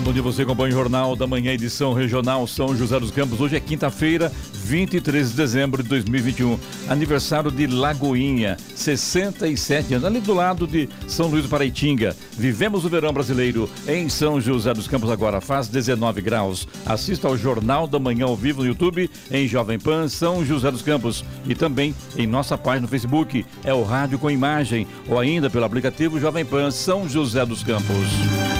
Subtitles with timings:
[0.00, 3.40] Bom dia você acompanha o Jornal da Manhã, edição regional São José dos Campos.
[3.40, 6.56] Hoje é quinta-feira, 23 de dezembro de 2021.
[6.88, 12.16] Aniversário de Lagoinha, 67 anos, ali do lado de São Luís do Paraitinga.
[12.32, 16.68] Vivemos o verão brasileiro em São José dos Campos agora, faz 19 graus.
[16.86, 20.82] Assista ao Jornal da Manhã ao vivo no YouTube, em Jovem Pan São José dos
[20.82, 21.24] Campos.
[21.44, 25.64] E também em nossa página no Facebook, é o Rádio com Imagem, ou ainda pelo
[25.64, 28.57] aplicativo Jovem Pan São José dos Campos.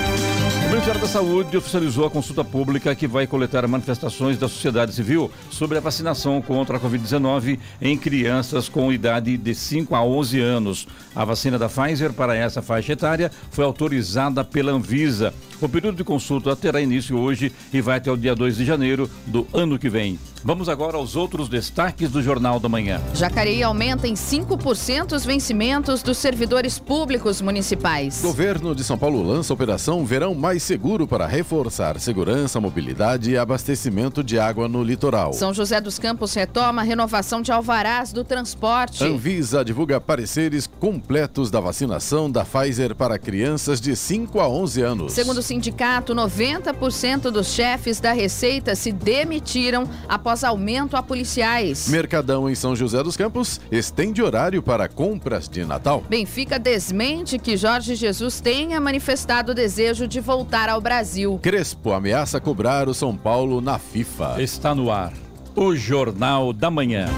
[0.68, 5.30] O Ministério da Saúde oficializou a consulta pública que vai coletar manifestações da sociedade civil
[5.50, 10.86] sobre a vacinação contra a Covid-19 em crianças com idade de 5 a 11 anos.
[11.16, 15.32] A vacina da Pfizer para essa faixa etária foi autorizada pela Anvisa.
[15.58, 19.10] O período de consulta terá início hoje e vai até o dia 2 de janeiro
[19.26, 20.18] do ano que vem.
[20.44, 23.00] Vamos agora aos outros destaques do Jornal da Manhã.
[23.12, 28.22] Jacareí aumenta em 5% os vencimentos dos servidores públicos municipais.
[28.22, 33.38] Governo de São Paulo lança a operação Verão Mais Seguro para reforçar segurança, mobilidade e
[33.38, 35.32] abastecimento de água no litoral.
[35.32, 39.04] São José dos Campos retoma a renovação de alvarás do transporte.
[39.04, 45.12] Anvisa divulga pareceres completos da vacinação da Pfizer para crianças de 5 a 11 anos.
[45.12, 51.88] Segundo o sindicato, 90% dos chefes da Receita se demitiram após aumento a policiais.
[51.88, 56.02] Mercadão em São José dos Campos estende horário para compras de Natal.
[56.08, 61.38] Benfica desmente que Jorge Jesus tenha manifestado o desejo de voltar ao Brasil.
[61.42, 64.42] Crespo ameaça cobrar o São Paulo na FIFA.
[64.42, 65.12] Está no ar
[65.60, 67.08] o Jornal da Manhã.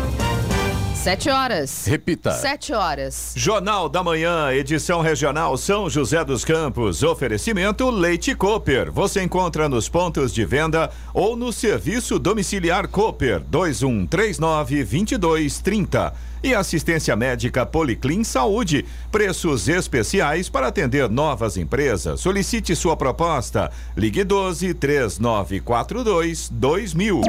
[0.94, 1.86] Sete horas.
[1.86, 2.32] Repita.
[2.32, 3.34] Sete horas.
[3.36, 7.02] Jornal da Manhã, edição regional São José dos Campos.
[7.02, 8.90] Oferecimento Leite Cooper.
[8.90, 16.29] Você encontra nos pontos de venda ou no serviço domiciliar Cooper 2139 2230.
[16.42, 18.86] E assistência médica Policlin Saúde.
[19.12, 22.20] Preços especiais para atender novas empresas.
[22.20, 23.70] Solicite sua proposta.
[23.96, 27.20] Ligue 12 3942 2000.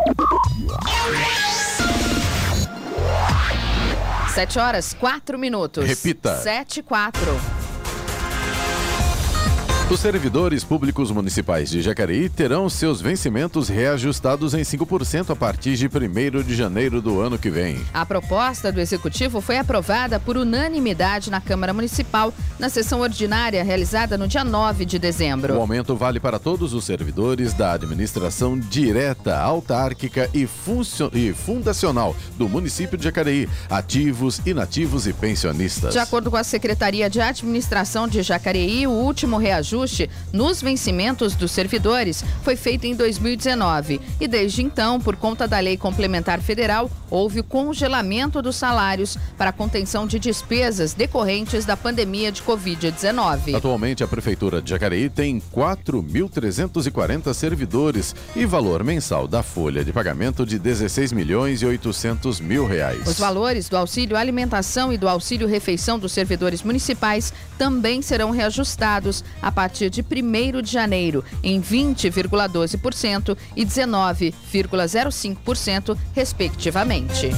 [4.34, 5.86] Sete horas, quatro minutos.
[5.86, 6.38] Repita.
[6.38, 7.61] Sete e quatro.
[9.91, 15.85] Os servidores públicos municipais de Jacareí terão seus vencimentos reajustados em 5% a partir de
[15.85, 17.78] 1 de janeiro do ano que vem.
[17.94, 24.18] A proposta do Executivo foi aprovada por unanimidade na Câmara Municipal na sessão ordinária realizada
[24.18, 25.56] no dia 9 de dezembro.
[25.56, 30.47] O aumento vale para todos os servidores da administração direta, autárquica e,
[31.13, 35.91] e fundacional do município de Jacareí, ativos, inativos e pensionistas.
[35.91, 39.81] De acordo com a Secretaria de Administração de Jacareí, o último reajuste
[40.31, 45.78] nos vencimentos dos servidores foi feito em 2019 e desde então, por conta da Lei
[45.78, 52.31] Complementar Federal, houve o congelamento dos salários para a contenção de despesas decorrentes da pandemia
[52.31, 53.56] de Covid-19.
[53.56, 60.46] Atualmente, a Prefeitura de Jacareí tem 4.340 servidores e valor mensal da folha de pagamento
[60.46, 63.08] de 16 milhões e 800 mil reais.
[63.08, 69.24] Os valores do auxílio alimentação e do auxílio refeição dos servidores municipais também serão reajustados
[69.41, 77.30] a partir partir de 1 de janeiro em 20,12% e 19,05%, respectivamente.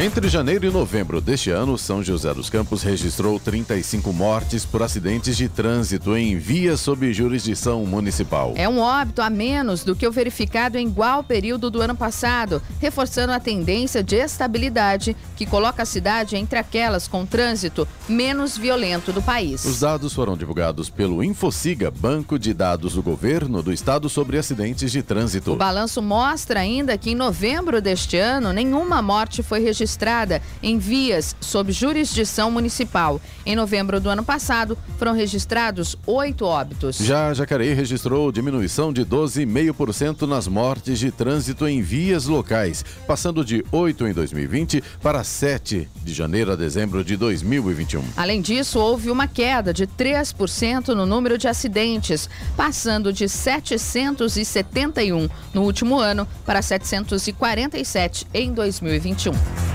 [0.00, 5.36] Entre janeiro e novembro deste ano, São José dos Campos registrou 35 mortes por acidentes
[5.36, 8.52] de trânsito em vias sob jurisdição municipal.
[8.56, 12.60] É um óbito a menos do que o verificado em igual período do ano passado,
[12.80, 19.12] reforçando a tendência de estabilidade que coloca a cidade entre aquelas com trânsito menos violento
[19.12, 19.64] do país.
[19.64, 24.90] Os dados foram divulgados pelo Infociga, banco de dados do governo do estado sobre acidentes
[24.90, 25.52] de trânsito.
[25.52, 30.78] O balanço mostra ainda que em novembro deste ano nenhuma morte foi registrada registrada em
[30.78, 33.20] vias sob jurisdição municipal.
[33.44, 36.96] Em novembro do ano passado, foram registrados oito óbitos.
[36.96, 43.62] Já Jacareí registrou diminuição de 12,5% nas mortes de trânsito em vias locais, passando de
[43.70, 48.02] 8 em 2020 para 7 de janeiro a dezembro de 2021.
[48.16, 55.62] Além disso, houve uma queda de 3% no número de acidentes, passando de 771 no
[55.62, 59.73] último ano para 747 em 2021.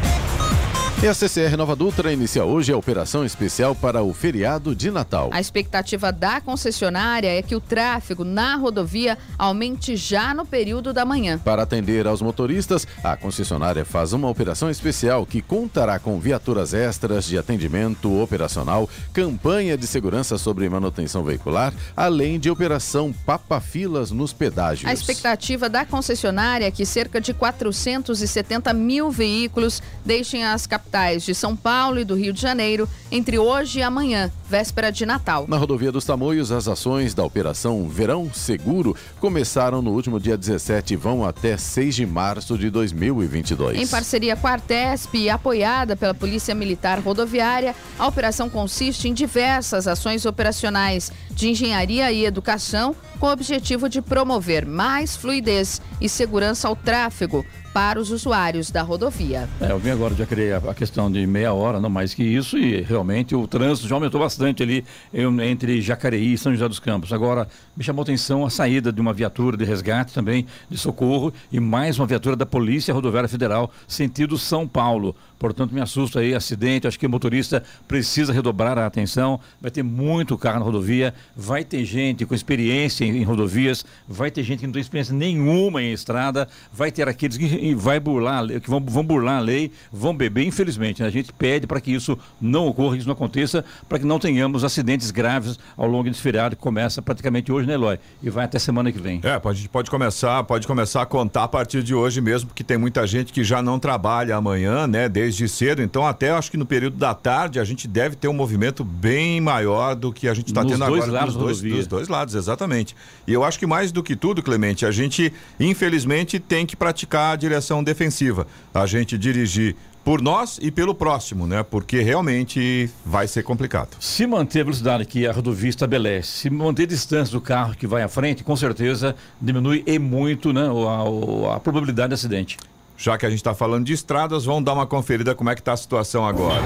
[1.01, 5.29] E a CCR Nova Dutra inicia hoje a operação especial para o feriado de Natal.
[5.31, 11.05] A expectativa da concessionária é que o tráfego na rodovia aumente já no período da
[11.05, 11.39] manhã.
[11.39, 17.23] Para atender aos motoristas, a concessionária faz uma operação especial que contará com viaturas extras
[17.23, 24.91] de atendimento operacional, campanha de segurança sobre manutenção veicular, além de operação papa-filas nos pedágios.
[24.91, 31.23] A expectativa da concessionária é que cerca de 470 mil veículos deixem as capitais capitais
[31.23, 35.45] de São Paulo e do Rio de Janeiro entre hoje e amanhã, véspera de Natal.
[35.47, 40.93] Na rodovia dos Tamoios, as ações da Operação Verão Seguro começaram no último dia 17
[40.93, 43.79] e vão até 6 de março de 2022.
[43.79, 49.13] Em parceria com a Artesp e apoiada pela Polícia Militar Rodoviária, a operação consiste em
[49.13, 56.09] diversas ações operacionais de engenharia e educação com o objetivo de promover mais fluidez e
[56.09, 59.47] segurança ao tráfego para os usuários da rodovia.
[59.61, 62.57] É, eu vim agora de criei a questão de meia hora, não mais que isso,
[62.57, 64.83] e realmente o trânsito já aumentou bastante ali
[65.13, 67.13] entre Jacareí e São José dos Campos.
[67.13, 71.33] Agora, me chamou a atenção a saída de uma viatura de resgate também, de socorro,
[71.51, 75.15] e mais uma viatura da Polícia Rodoviária Federal, sentido São Paulo.
[75.39, 76.85] Portanto, me assusta aí acidente.
[76.85, 79.39] Acho que o motorista precisa redobrar a atenção.
[79.61, 84.29] Vai ter muito carro na rodovia, vai ter gente com experiência em, em rodovias, vai
[84.29, 88.45] ter gente que não tem experiência nenhuma em estrada, vai ter aqueles que vai burlar,
[88.59, 90.45] que vão, vão burlar a lei, vão beber.
[90.45, 91.07] Infelizmente, né?
[91.07, 94.63] a gente pede para que isso não ocorra, isso não aconteça, para que não tenhamos
[94.63, 97.97] acidentes graves ao longo desse feriado que começa praticamente hoje, né, Eloy?
[98.21, 99.21] E vai até semana que vem.
[99.23, 102.77] É, pode, pode começar, pode começar a contar a partir de hoje mesmo, porque tem
[102.77, 105.07] muita gente que já não trabalha amanhã, né?
[105.07, 108.27] Desde desde cedo, então até acho que no período da tarde a gente deve ter
[108.27, 111.87] um movimento bem maior do que a gente está tendo agora lados dos, dois, dos
[111.87, 112.95] dois lados, exatamente.
[113.27, 117.33] E eu acho que mais do que tudo, Clemente, a gente infelizmente tem que praticar
[117.33, 118.47] a direção defensiva.
[118.73, 121.61] A gente dirigir por nós e pelo próximo, né?
[121.61, 123.89] Porque realmente vai ser complicado.
[123.99, 127.85] Se manter a velocidade que a rodovia estabelece, se manter a distância do carro que
[127.85, 132.57] vai à frente, com certeza diminui e muito né, a, a probabilidade de acidente.
[132.99, 135.61] Já que a gente está falando de estradas, vamos dar uma conferida como é que
[135.61, 136.61] está a situação agora.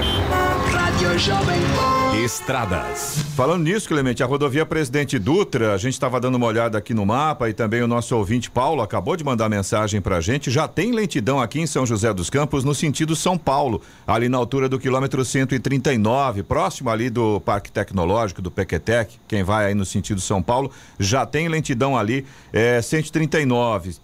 [2.24, 3.18] Estradas.
[3.36, 7.06] Falando nisso, Clemente, a rodovia Presidente Dutra, a gente estava dando uma olhada aqui no
[7.06, 10.50] mapa e também o nosso ouvinte Paulo acabou de mandar mensagem para a gente.
[10.50, 14.36] Já tem lentidão aqui em São José dos Campos no sentido São Paulo, ali na
[14.36, 19.20] altura do quilômetro 139, próximo ali do Parque Tecnológico do Pequetec.
[19.28, 24.02] Quem vai aí no sentido São Paulo já tem lentidão ali, é 139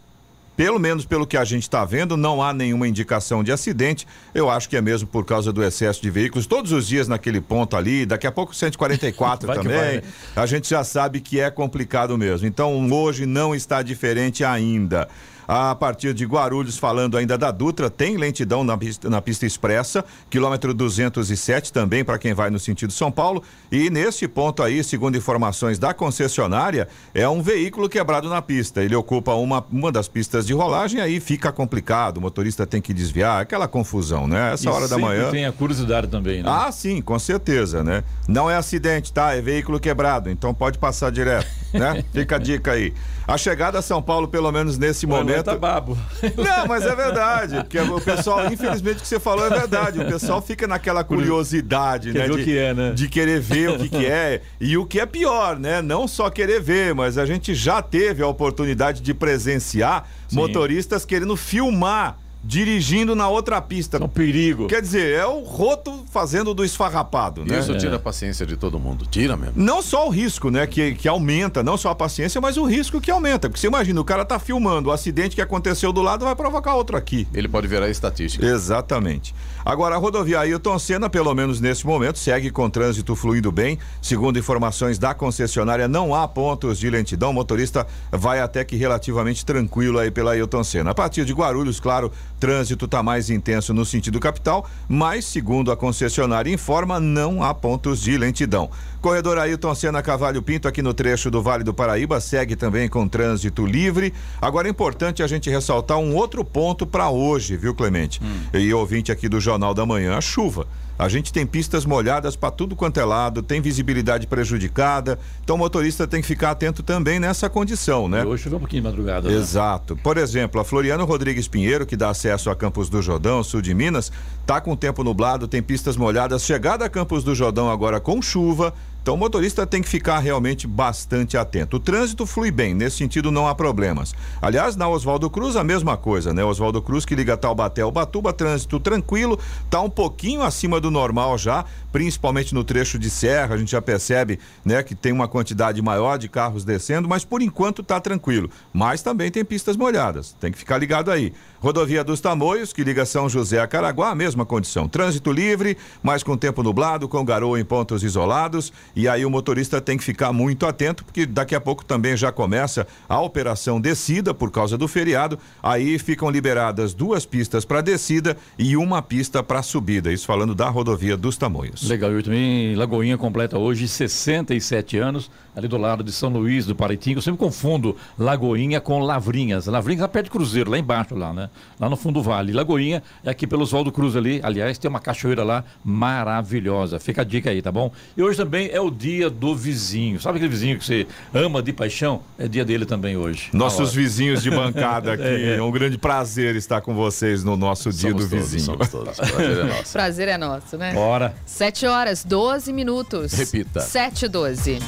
[0.60, 4.06] pelo menos pelo que a gente está vendo, não há nenhuma indicação de acidente.
[4.34, 6.46] Eu acho que é mesmo por causa do excesso de veículos.
[6.46, 9.74] Todos os dias naquele ponto ali, daqui a pouco 144 também.
[9.74, 10.02] Vai, né?
[10.36, 12.46] A gente já sabe que é complicado mesmo.
[12.46, 15.08] Então hoje não está diferente ainda
[15.52, 20.04] a partir de Guarulhos, falando ainda da Dutra, tem lentidão na pista, na pista expressa,
[20.30, 23.42] quilômetro 207 também para quem vai no sentido São Paulo.
[23.68, 28.80] E nesse ponto aí, segundo informações da concessionária, é um veículo quebrado na pista.
[28.80, 32.94] Ele ocupa uma, uma das pistas de rolagem, aí fica complicado, o motorista tem que
[32.94, 34.52] desviar, aquela confusão, né?
[34.52, 35.32] Essa e hora da manhã.
[35.32, 36.48] Tem a curiosidade também, né?
[36.48, 38.04] Ah, sim, com certeza, né?
[38.28, 39.34] Não é acidente, tá?
[39.34, 42.04] É veículo quebrado, então pode passar direto, né?
[42.14, 42.94] Fica a dica aí.
[43.26, 45.96] A chegada a São Paulo, pelo menos nesse momento Tá babo.
[46.36, 47.56] Não, mas é verdade.
[47.56, 50.00] Porque o pessoal, infelizmente, o que você falou é verdade.
[50.00, 52.28] O pessoal fica naquela curiosidade, né?
[52.28, 52.92] De, que é, né?
[52.92, 54.42] de querer ver o que, que é.
[54.60, 55.82] E o que é pior, né?
[55.82, 60.36] Não só querer ver, mas a gente já teve a oportunidade de presenciar Sim.
[60.36, 63.98] motoristas querendo filmar dirigindo na outra pista.
[63.98, 64.66] É um perigo.
[64.66, 67.60] Quer dizer, é o roto fazendo do esfarrapado, né?
[67.60, 69.06] Isso tira a paciência de todo mundo.
[69.06, 69.54] Tira mesmo.
[69.56, 70.66] Não só o risco, né?
[70.66, 73.48] Que, que aumenta, não só a paciência, mas o risco que aumenta.
[73.48, 76.74] Porque você imagina, o cara tá filmando o acidente que aconteceu do lado vai provocar
[76.74, 77.28] outro aqui.
[77.34, 78.44] Ele pode virar estatística.
[78.44, 79.34] Exatamente.
[79.64, 83.78] Agora, a rodovia Ailton Senna, pelo menos nesse momento, segue com trânsito fluindo bem.
[84.00, 87.30] Segundo informações da concessionária, não há pontos de lentidão.
[87.30, 90.92] O motorista vai até que relativamente tranquilo aí pela Ailton Senna.
[90.92, 95.76] A partir de Guarulhos, claro, trânsito está mais intenso no sentido capital, mas, segundo a
[95.76, 98.70] concessionária informa, não há pontos de lentidão.
[99.00, 103.08] Corredor Ailton Senna Cavalho Pinto, aqui no trecho do Vale do Paraíba, segue também com
[103.08, 104.12] trânsito livre.
[104.40, 108.20] Agora é importante a gente ressaltar um outro ponto para hoje, viu, Clemente?
[108.22, 108.58] Hum.
[108.58, 110.66] E ouvinte aqui do Jornal da Manhã, a chuva.
[111.00, 115.58] A gente tem pistas molhadas para tudo quanto é lado, tem visibilidade prejudicada, então o
[115.58, 118.22] motorista tem que ficar atento também nessa condição, né?
[118.22, 119.30] E hoje choveu um pouquinho de madrugada.
[119.30, 119.34] Né?
[119.34, 119.96] Exato.
[119.96, 123.72] Por exemplo, a Floriano Rodrigues Pinheiro, que dá acesso a Campos do Jordão, sul de
[123.72, 124.12] Minas,
[124.44, 126.42] tá com tempo nublado, tem pistas molhadas.
[126.42, 130.66] Chegada a Campos do Jordão agora com chuva, Então o motorista tem que ficar realmente
[130.66, 131.76] bastante atento.
[131.76, 134.14] O trânsito flui bem, nesse sentido não há problemas.
[134.42, 136.44] Aliás, na Oswaldo Cruz a mesma coisa, né?
[136.44, 139.38] Oswaldo Cruz que liga Taubaté ao Batuba, trânsito tranquilo,
[139.68, 143.82] tá um pouquinho acima do normal já, principalmente no trecho de serra, a gente já
[143.82, 148.50] percebe, né, que tem uma quantidade maior de carros descendo, mas por enquanto tá tranquilo.
[148.72, 151.32] Mas também tem pistas molhadas, tem que ficar ligado aí.
[151.60, 154.88] Rodovia dos Tamoios, que liga São José a Caraguá, a mesma condição.
[154.88, 158.72] Trânsito livre, mas com tempo nublado, com garoa em pontos isolados.
[158.94, 162.32] E aí o motorista tem que ficar muito atento, porque daqui a pouco também já
[162.32, 165.38] começa a operação descida por causa do feriado.
[165.62, 170.12] Aí ficam liberadas duas pistas para descida e uma pista para subida.
[170.12, 171.88] Isso falando da rodovia dos Tamoios.
[171.88, 172.74] Legal, eu também.
[172.74, 177.18] Lagoinha completa hoje 67 anos, ali do lado de São Luís do Paritinho.
[177.18, 179.66] Eu sempre confundo Lagoinha com Lavrinhas.
[179.66, 181.50] Lavrinhas lá perto de Cruzeiro, lá embaixo, lá, né?
[181.78, 182.52] Lá no fundo do vale.
[182.52, 184.40] Lagoinha é aqui pelo Oswaldo Cruz ali.
[184.42, 186.98] Aliás, tem uma cachoeira lá maravilhosa.
[186.98, 187.92] Fica a dica aí, tá bom?
[188.16, 190.20] E hoje também é o dia do vizinho.
[190.20, 192.22] Sabe aquele vizinho que você ama de paixão?
[192.38, 193.50] É dia dele também hoje.
[193.52, 195.22] Nossos vizinhos de bancada aqui.
[195.22, 195.62] é, é.
[195.62, 198.64] um grande prazer estar com vocês no nosso dia somos do todos, vizinho.
[198.64, 199.16] Somos todos.
[199.30, 199.92] Prazer é nosso.
[199.92, 200.92] prazer é nosso, né?
[200.92, 201.34] Bora.
[201.46, 203.32] 7 horas, 12 minutos.
[203.32, 203.80] Repita.
[203.80, 204.78] 7 e 12.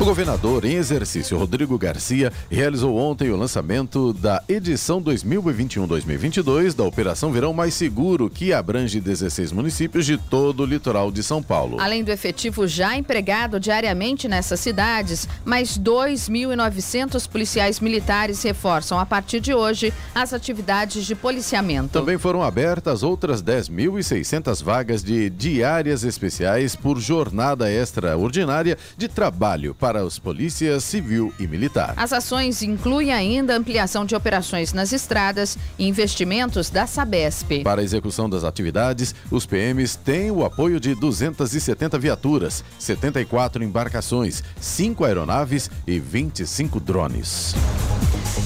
[0.00, 7.32] O governador em exercício, Rodrigo Garcia, realizou ontem o lançamento da edição 2021-2022 da Operação
[7.32, 11.80] Verão Mais Seguro, que abrange 16 municípios de todo o litoral de São Paulo.
[11.80, 19.40] Além do efetivo já empregado diariamente nessas cidades, mais 2.900 policiais militares reforçam a partir
[19.40, 21.88] de hoje as atividades de policiamento.
[21.88, 29.87] Também foram abertas outras 10.600 vagas de diárias especiais por jornada extraordinária de trabalho para
[29.88, 31.94] para os polícias civil e militar.
[31.96, 37.62] As ações incluem ainda ampliação de operações nas estradas e investimentos da Sabesp.
[37.64, 44.42] Para a execução das atividades, os PMs têm o apoio de 270 viaturas, 74 embarcações,
[44.60, 47.54] 5 aeronaves e 25 drones.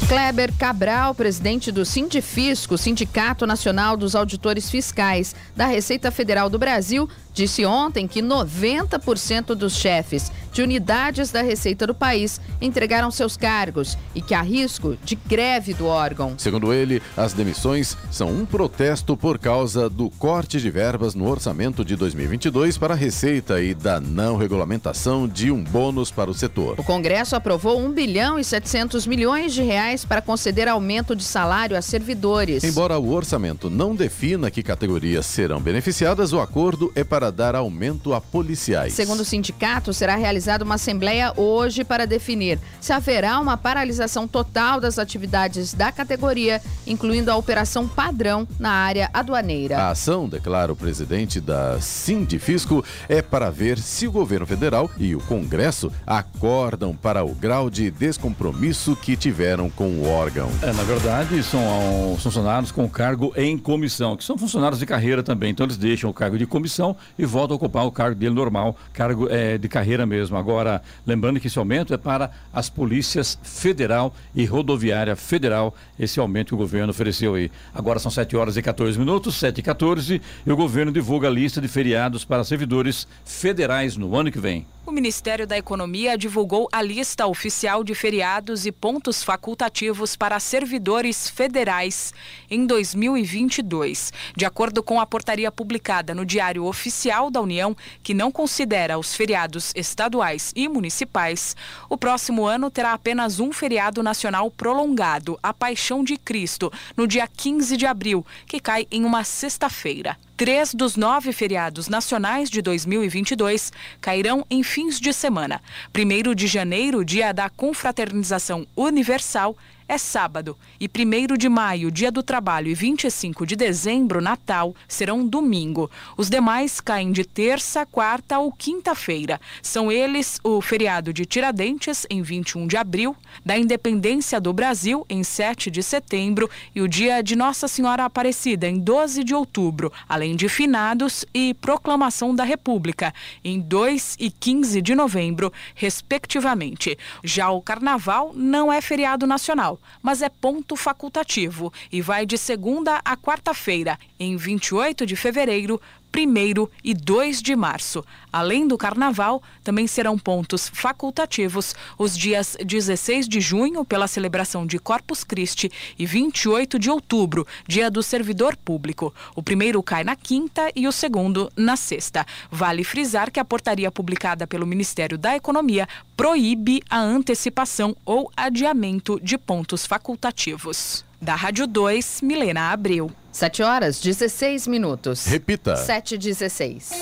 [0.09, 7.09] Kleber Cabral, presidente do Sindifisco, Sindicato Nacional dos Auditores Fiscais da Receita Federal do Brasil,
[7.33, 13.97] disse ontem que 90% dos chefes de unidades da Receita do país entregaram seus cargos
[14.15, 16.35] e que há risco de greve do órgão.
[16.37, 21.85] Segundo ele, as demissões são um protesto por causa do corte de verbas no orçamento
[21.85, 26.79] de 2022 para a Receita e da não regulamentação de um bônus para o setor.
[26.79, 31.77] O Congresso aprovou 1 bilhão e 700 milhões de reais para conceder aumento de salário
[31.77, 32.63] a servidores.
[32.63, 37.55] Embora o orçamento não defina que categorias serão beneficiadas, o acordo é para para dar
[37.55, 38.95] aumento a policiais.
[38.95, 44.81] Segundo o sindicato, será realizada uma assembleia hoje para definir se haverá uma paralisação total
[44.81, 49.79] das atividades da categoria, incluindo a operação padrão na área aduaneira.
[49.79, 55.15] A ação, declara o presidente da Sindifisco, é para ver se o governo federal e
[55.15, 60.51] o Congresso acordam para o grau de descompromisso que tiveram com o órgão.
[60.61, 65.51] É, na verdade, são funcionários com cargo em comissão, que são funcionários de carreira também,
[65.51, 68.77] então eles deixam o cargo de comissão e volta a ocupar o cargo dele normal,
[68.93, 70.37] cargo é, de carreira mesmo.
[70.37, 76.49] Agora, lembrando que esse aumento é para as polícias federal e rodoviária federal, esse aumento
[76.49, 77.51] que o governo ofereceu aí.
[77.75, 81.31] Agora são 7 horas e 14 minutos, 7 e 14, e o governo divulga a
[81.31, 84.67] lista de feriados para servidores federais no ano que vem.
[84.93, 91.31] O Ministério da Economia divulgou a lista oficial de feriados e pontos facultativos para servidores
[91.31, 92.13] federais
[92.51, 94.13] em 2022.
[94.37, 99.15] De acordo com a portaria publicada no Diário Oficial da União, que não considera os
[99.15, 101.57] feriados estaduais e municipais,
[101.89, 107.27] o próximo ano terá apenas um feriado nacional prolongado, a Paixão de Cristo, no dia
[107.27, 110.19] 15 de abril, que cai em uma sexta-feira.
[110.43, 115.63] Três dos nove feriados nacionais de 2022 cairão em fins de semana.
[115.93, 119.57] Primeiro de janeiro, dia da confraternização universal,
[119.93, 125.27] é sábado e 1 de maio, dia do trabalho, e 25 de dezembro, Natal, serão
[125.27, 125.91] domingo.
[126.17, 129.39] Os demais caem de terça, quarta ou quinta-feira.
[129.61, 135.23] São eles o feriado de Tiradentes, em 21 de abril, da Independência do Brasil, em
[135.23, 140.35] 7 de setembro, e o dia de Nossa Senhora Aparecida, em 12 de outubro, além
[140.37, 143.13] de finados e proclamação da República,
[143.45, 146.97] em 2 e 15 de novembro, respectivamente.
[147.23, 153.01] Já o Carnaval não é feriado nacional mas é ponto facultativo e vai de segunda
[153.05, 155.81] a quarta-feira, em 28 de fevereiro,
[156.15, 158.05] 1 e 2 de março.
[158.33, 164.79] Além do carnaval, também serão pontos facultativos os dias 16 de junho, pela celebração de
[164.79, 169.15] Corpus Christi, e 28 de outubro, dia do servidor público.
[169.35, 172.27] O primeiro cai na quinta e o segundo na sexta.
[172.51, 179.21] Vale frisar que a portaria publicada pelo Ministério da Economia proíbe a antecipação ou adiamento
[179.23, 181.05] de pontos facultativos.
[181.21, 183.22] Da Rádio 2, Milena Abreu.
[183.33, 185.27] 7 horas 16 minutos.
[185.27, 185.77] Repita.
[185.77, 186.93] 7 16.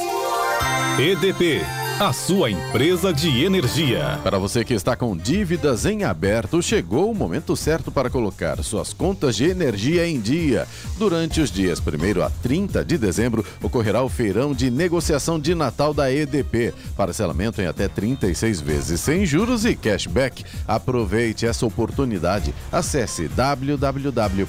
[0.99, 1.63] EDP,
[2.01, 4.19] a sua empresa de energia.
[4.23, 8.95] Para você que está com dívidas em aberto, chegou o momento certo para colocar suas
[8.95, 10.67] contas de energia em dia.
[10.97, 15.93] Durante os dias 1 a 30 de dezembro, ocorrerá o feirão de negociação de Natal
[15.93, 16.73] da EDP.
[16.97, 20.43] Parcelamento em até 36 vezes, sem juros e cashback.
[20.67, 22.55] Aproveite essa oportunidade.
[22.73, 24.47] Acesse www.edp.com.br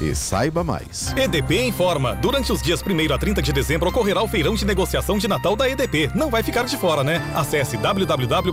[0.00, 1.14] e saiba mais.
[1.16, 5.16] EDP informa: durante os dias 1 a 30 de dezembro ocorrerá o feirão de negociação
[5.16, 6.10] de Natal da EDP.
[6.14, 7.20] Não vai ficar de fora, né?
[7.34, 8.48] Acesse www.edp.com.br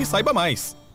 [0.00, 0.74] e saiba mais.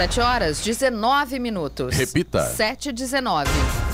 [0.00, 1.94] 7 horas 19 minutos.
[1.94, 2.46] Repita.
[2.46, 3.89] 7 19.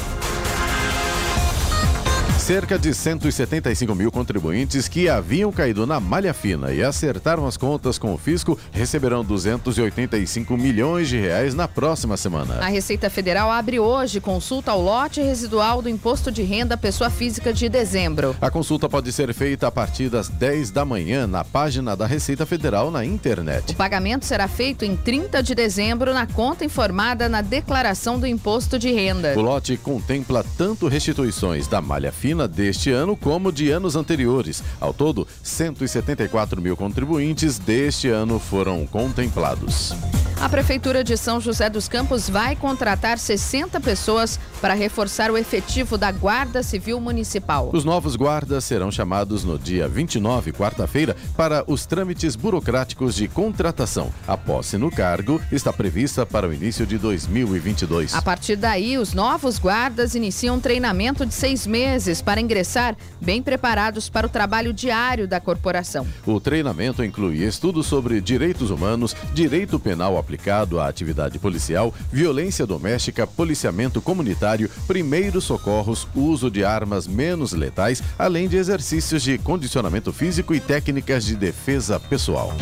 [2.46, 7.98] Cerca de 175 mil contribuintes que haviam caído na malha fina e acertaram as contas
[7.98, 12.60] com o fisco receberão 285 milhões de reais na próxima semana.
[12.60, 17.52] A Receita Federal abre hoje consulta ao lote residual do Imposto de Renda Pessoa Física
[17.52, 18.36] de dezembro.
[18.40, 22.46] A consulta pode ser feita a partir das 10 da manhã na página da Receita
[22.46, 23.72] Federal na internet.
[23.72, 28.78] O pagamento será feito em 30 de dezembro na conta informada na declaração do Imposto
[28.78, 29.34] de Renda.
[29.36, 34.62] O lote contempla tanto restituições da malha fina deste ano como de anos anteriores.
[34.78, 39.94] Ao todo, 174 mil contribuintes deste ano foram contemplados.
[40.38, 45.96] A Prefeitura de São José dos Campos vai contratar 60 pessoas para reforçar o efetivo
[45.96, 47.70] da Guarda Civil Municipal.
[47.72, 54.12] Os novos guardas serão chamados no dia 29, quarta-feira, para os trâmites burocráticos de contratação.
[54.28, 58.14] A posse no cargo está prevista para o início de 2022.
[58.14, 63.40] A partir daí, os novos guardas iniciam um treinamento de seis meses para ingressar bem
[63.40, 66.04] preparados para o trabalho diário da corporação.
[66.26, 73.28] O treinamento inclui estudos sobre direitos humanos, direito penal aplicado à atividade policial, violência doméstica,
[73.28, 80.52] policiamento comunitário, primeiros socorros, uso de armas menos letais, além de exercícios de condicionamento físico
[80.52, 82.52] e técnicas de defesa pessoal.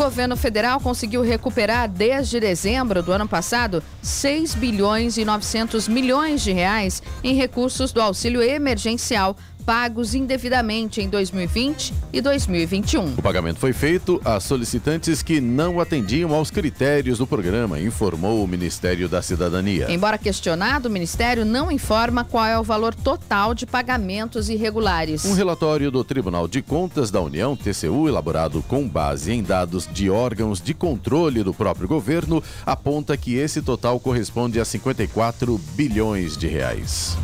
[0.00, 6.42] O governo federal conseguiu recuperar desde dezembro do ano passado 6 bilhões e 900 milhões
[6.42, 13.14] de reais em recursos do auxílio emergencial pagos indevidamente em 2020 e 2021.
[13.14, 18.48] O pagamento foi feito a solicitantes que não atendiam aos critérios do programa, informou o
[18.48, 19.86] Ministério da Cidadania.
[19.90, 25.24] Embora questionado, o Ministério não informa qual é o valor total de pagamentos irregulares.
[25.24, 30.10] Um relatório do Tribunal de Contas da União, TCU, elaborado com base em dados de
[30.10, 36.46] órgãos de controle do próprio governo, aponta que esse total corresponde a 54 bilhões de
[36.46, 37.16] reais.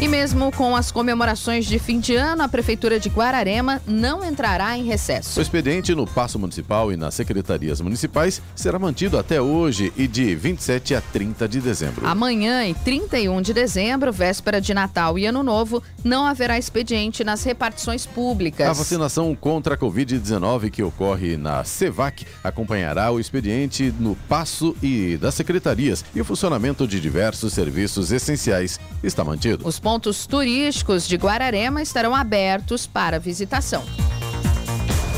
[0.00, 4.78] E mesmo com as comemorações de fim de ano, a Prefeitura de Guararema não entrará
[4.78, 5.40] em recesso.
[5.40, 10.36] O expediente no Paço Municipal e nas secretarias municipais será mantido até hoje e de
[10.36, 12.06] 27 a 30 de dezembro.
[12.06, 17.42] Amanhã e 31 de dezembro, véspera de Natal e Ano Novo, não haverá expediente nas
[17.42, 18.68] repartições públicas.
[18.68, 25.16] A vacinação contra a Covid-19 que ocorre na CEVAC acompanhará o expediente no Paço e
[25.16, 29.66] das secretarias e o funcionamento de diversos serviços essenciais está mantido.
[29.66, 33.82] Os pontos turísticos de Guararema estarão abertos para visitação.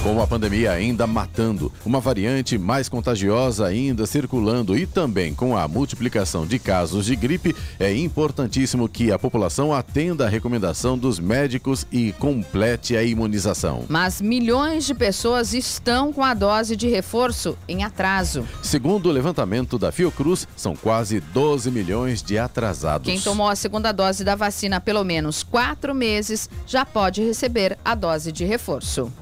[0.02, 5.68] Com a pandemia ainda matando, uma variante mais contagiosa ainda circulando e também com a
[5.68, 11.86] multiplicação de casos de gripe, é importantíssimo que a população atenda a recomendação dos médicos
[11.92, 13.84] e complete a imunização.
[13.90, 18.46] Mas milhões de pessoas estão com a dose de reforço em atraso.
[18.62, 23.04] Segundo o levantamento da Fiocruz, são quase 12 milhões de atrasados.
[23.04, 27.76] Quem tomou a segunda dose da vacina há pelo menos quatro meses já pode receber
[27.84, 29.12] a dose de reforço.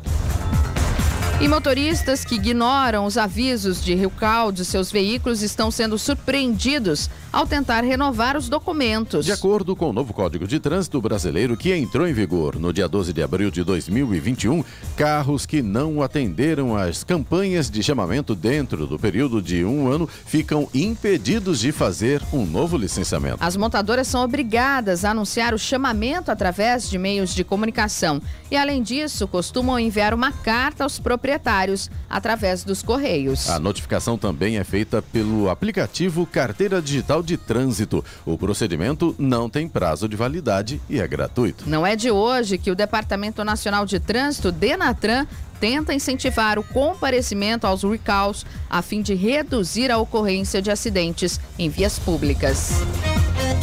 [1.41, 7.47] E motoristas que ignoram os avisos de recall de seus veículos estão sendo surpreendidos ao
[7.47, 9.25] tentar renovar os documentos.
[9.25, 12.89] De acordo com o novo Código de Trânsito Brasileiro, que entrou em vigor no dia
[12.89, 14.65] 12 de abril de 2021,
[14.97, 20.69] carros que não atenderam às campanhas de chamamento dentro do período de um ano ficam
[20.75, 23.39] impedidos de fazer um novo licenciamento.
[23.41, 28.83] As montadoras são obrigadas a anunciar o chamamento através de meios de comunicação e, além
[28.83, 33.49] disso, costumam enviar uma carta aos proprietários através dos correios.
[33.51, 38.05] A notificação também é feita pelo aplicativo Carteira Digital de Trânsito.
[38.25, 41.69] O procedimento não tem prazo de validade e é gratuito.
[41.69, 45.27] Não é de hoje que o Departamento Nacional de Trânsito, Denatran,
[45.61, 51.69] tenta incentivar o comparecimento aos recalls a fim de reduzir a ocorrência de acidentes em
[51.69, 52.73] vias públicas.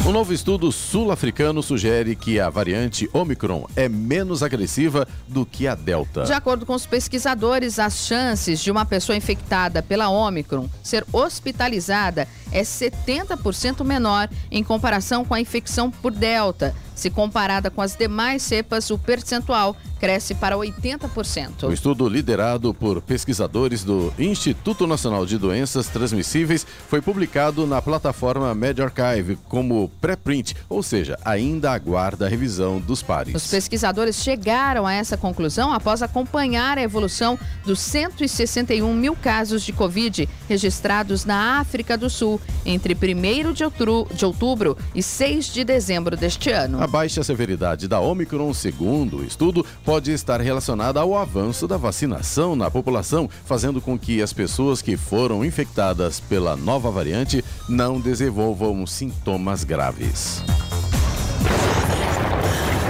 [0.06, 5.74] Um novo estudo sul-africano sugere que a variante Omicron é menos agressiva do que a
[5.74, 6.22] Delta.
[6.22, 12.28] De acordo com os pesquisadores, as chances de uma pessoa infectada pela Omicron ser hospitalizada
[12.52, 16.72] é 70% menor em comparação com a infecção por Delta.
[16.94, 21.64] Se comparada com as demais cepas, o percentual cresce para 80%.
[21.68, 28.54] O estudo liderado por pesquisadores do Instituto Nacional de Doenças Transmissíveis foi publicado na plataforma
[28.54, 33.34] MedArchive como pré-print, ou seja, ainda aguarda a revisão dos pares.
[33.34, 39.72] Os pesquisadores chegaram a essa conclusão após acompanhar a evolução dos 161 mil casos de
[39.72, 45.64] Covid registrados na África do Sul entre 1 de outubro, de outubro e 6 de
[45.64, 46.82] dezembro deste ano.
[46.82, 52.54] A baixa severidade da Omicron, segundo o estudo, pode estar relacionada ao avanço da vacinação
[52.54, 58.86] na população, fazendo com que as pessoas que foram infectadas pela nova variante não desenvolvam
[58.86, 60.42] sintomas graves.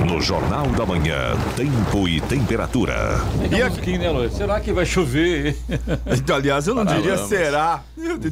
[0.06, 3.20] No Jornal da Manhã, tempo e temperatura.
[3.50, 4.34] E aqui, né, Luiz?
[4.34, 5.56] Será que vai chover?
[6.32, 7.10] Aliás, eu não Paralama.
[7.16, 7.82] diria será.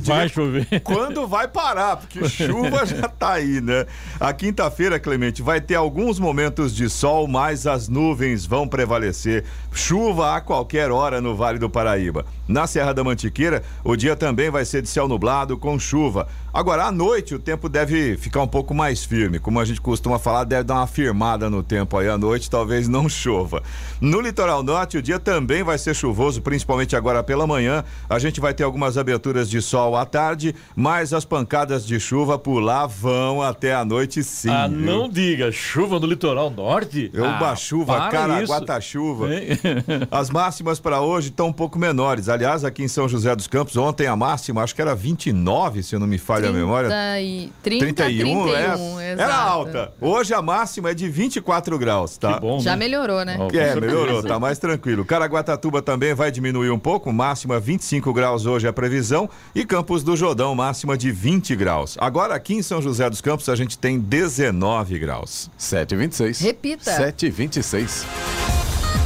[0.02, 0.66] Vai chover.
[0.84, 3.86] Quando vai parar, porque chuva já tá aí, né?
[4.20, 9.44] A quinta-feira, Clemente, vai ter alguns momentos de sol, mas as nuvens vão prevalecer.
[9.72, 12.26] Chuva a qualquer hora no Vale do Paraíba.
[12.46, 16.28] Na Serra da Mantiqueira, o dia também vai ser de céu nublado com chuva.
[16.52, 19.38] Agora, à noite, o tempo deve ficar um pouco mais firme.
[19.38, 22.86] Como a gente costuma falar, deve dar uma firmada no tempo aí à noite, talvez
[22.86, 23.62] não chova.
[24.00, 27.82] No litoral norte, o dia também vai ser chuvoso, principalmente agora pela manhã.
[28.08, 32.38] A gente vai ter algumas aberturas de sol à tarde, mas as pancadas de chuva
[32.38, 34.50] por lá vão até a noite sim.
[34.50, 34.78] ah, viu?
[34.78, 37.10] não diga, chuva no litoral norte?
[37.12, 39.34] Eu ah, chuva, para Caraguatá-chuva.
[39.34, 39.66] isso.
[39.66, 40.08] Hein?
[40.10, 42.28] As máximas para hoje estão um pouco menores.
[42.28, 45.94] Aliás, aqui em São José dos Campos, ontem a máxima acho que era 29, se
[45.94, 46.88] eu não me falha a memória.
[46.88, 49.22] 30 e 30, 31, 31, é, exato.
[49.22, 49.92] era alta.
[50.00, 52.34] Hoje a máxima é de 24 graus, tá?
[52.34, 52.76] Que bom, Já né?
[52.76, 53.36] melhorou, né?
[53.36, 55.04] Com É, melhorou, tá mais tranquilo.
[55.04, 59.28] Caraguatatuba também vai diminuir um pouco, máxima 25 graus hoje é a previsão.
[59.54, 61.96] E Campos do Jordão, máxima de 20 graus.
[61.98, 65.50] Agora aqui em São José dos Campos a gente tem 19 graus.
[65.58, 66.42] 7h26.
[66.42, 66.90] Repita.
[66.90, 68.04] 7h26.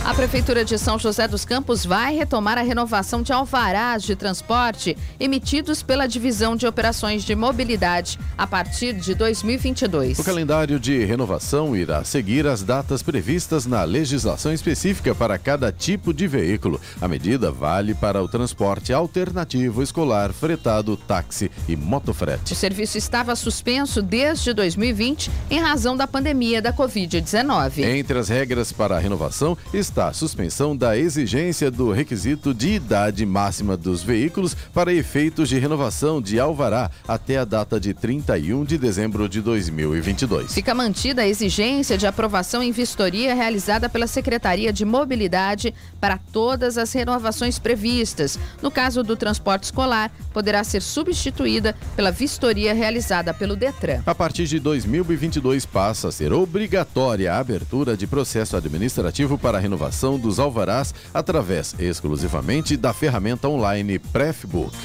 [0.09, 4.97] A Prefeitura de São José dos Campos vai retomar a renovação de alvarás de transporte
[5.21, 10.19] emitidos pela Divisão de Operações de Mobilidade a partir de 2022.
[10.19, 16.15] O calendário de renovação irá seguir as datas previstas na legislação específica para cada tipo
[16.15, 16.81] de veículo.
[17.03, 22.55] A medida vale para o transporte alternativo escolar, fretado, táxi e O motofrete.
[22.55, 27.85] serviço estava suspenso desde 2020 em razão da pandemia da Covid-19.
[27.85, 33.27] Entre as regras para a renovação está a suspensão da exigência do requisito de idade
[33.27, 38.79] máxima dos veículos para efeitos de renovação de alvará até a data de 31 de
[38.79, 40.55] dezembro de 2022.
[40.55, 46.79] Fica mantida a exigência de aprovação em vistoria realizada pela Secretaria de Mobilidade para todas
[46.79, 48.39] as renovações previstas.
[48.63, 54.03] No caso do transporte escolar, poderá ser substituída pela vistoria realizada pelo Detran.
[54.07, 59.61] A partir de 2022 passa a ser obrigatória a abertura de processo administrativo para a
[59.89, 64.77] renovação dos alvarás através exclusivamente da ferramenta online Prefbook.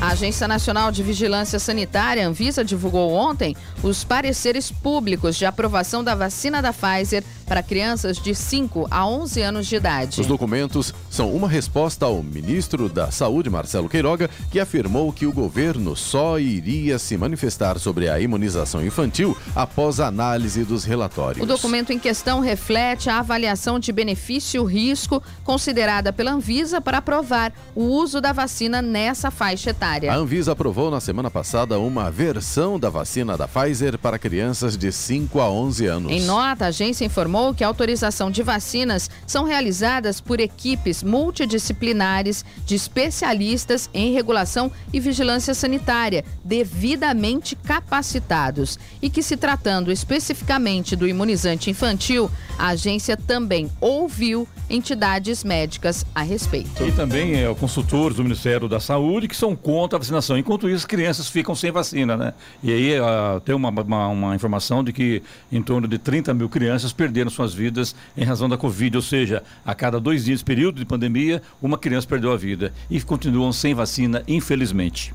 [0.00, 6.14] A Agência Nacional de Vigilância Sanitária, Anvisa, divulgou ontem os pareceres públicos de aprovação da
[6.14, 10.20] vacina da Pfizer para crianças de 5 a 11 anos de idade.
[10.20, 15.32] Os documentos são uma resposta ao ministro da Saúde, Marcelo Queiroga, que afirmou que o
[15.32, 21.42] governo só iria se manifestar sobre a imunização infantil após a análise dos relatórios.
[21.42, 27.82] O documento em questão reflete a avaliação de benefício-risco considerada pela Anvisa para aprovar o
[27.82, 29.87] uso da vacina nessa faixa etária.
[29.88, 30.12] Sanitária.
[30.12, 34.92] A Anvisa aprovou na semana passada uma versão da vacina da Pfizer para crianças de
[34.92, 36.12] 5 a 11 anos.
[36.12, 42.44] Em nota, a agência informou que a autorização de vacinas são realizadas por equipes multidisciplinares
[42.66, 51.08] de especialistas em regulação e vigilância sanitária, devidamente capacitados, e que se tratando especificamente do
[51.08, 56.84] imunizante infantil, a agência também ouviu entidades médicas a respeito.
[56.84, 60.38] E também é, consultores do Ministério da Saúde que são contra a vacinação.
[60.38, 62.34] Enquanto isso, as crianças ficam sem vacina, né?
[62.62, 66.48] E aí uh, tem uma, uma, uma, informação de que em torno de 30 mil
[66.48, 68.96] crianças perderam suas vidas em razão da Covid.
[68.96, 72.72] Ou seja, a cada dois dias, período de pandemia, uma criança perdeu a vida.
[72.90, 75.14] E continuam sem vacina, infelizmente.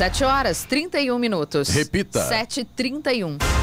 [0.00, 1.68] 7 horas 31 minutos.
[1.74, 2.26] Repita.
[2.30, 3.59] 7h31.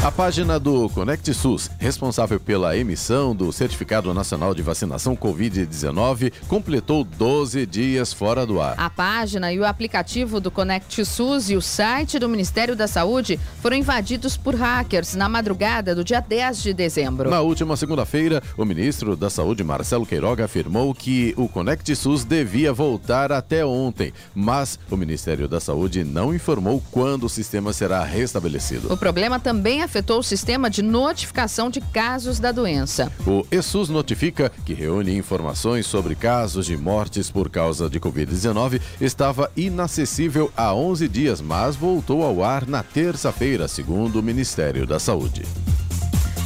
[0.00, 7.02] A página do Conect SUS, responsável pela emissão do Certificado Nacional de Vacinação Covid-19, completou
[7.02, 8.74] 12 dias fora do ar.
[8.78, 13.40] A página e o aplicativo do Conect SUS e o site do Ministério da Saúde
[13.60, 17.28] foram invadidos por hackers na madrugada do dia 10 de dezembro.
[17.28, 22.72] Na última segunda-feira, o ministro da Saúde, Marcelo Queiroga, afirmou que o Conect SUS devia
[22.72, 28.92] voltar até ontem, mas o Ministério da Saúde não informou quando o sistema será restabelecido.
[28.92, 33.10] O problema também afetou o sistema de notificação de casos da doença.
[33.26, 39.50] O ESUS notifica que reúne informações sobre casos de mortes por causa de Covid-19 estava
[39.56, 45.42] inacessível há 11 dias, mas voltou ao ar na terça-feira, segundo o Ministério da Saúde.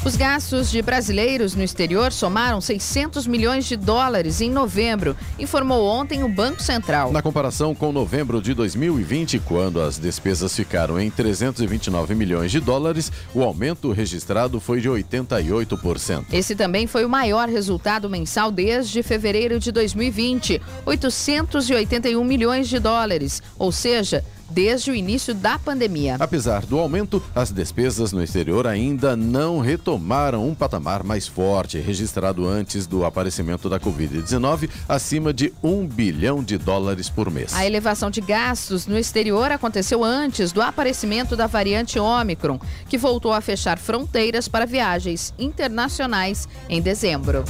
[0.05, 6.25] Os gastos de brasileiros no exterior somaram 600 milhões de dólares em novembro, informou ontem
[6.25, 7.13] o Banco Central.
[7.13, 13.13] Na comparação com novembro de 2020, quando as despesas ficaram em 329 milhões de dólares,
[13.33, 16.25] o aumento registrado foi de 88%.
[16.33, 23.41] Esse também foi o maior resultado mensal desde fevereiro de 2020, 881 milhões de dólares,
[23.57, 26.17] ou seja, desde o início da pandemia.
[26.21, 32.47] Apesar do aumento, as despesas no exterior ainda não retomaram um patamar mais forte, registrado
[32.47, 37.55] antes do aparecimento da Covid-19, acima de um bilhão de dólares por mês.
[37.55, 43.33] A elevação de gastos no exterior aconteceu antes do aparecimento da variante Ômicron, que voltou
[43.33, 47.45] a fechar fronteiras para viagens internacionais em dezembro.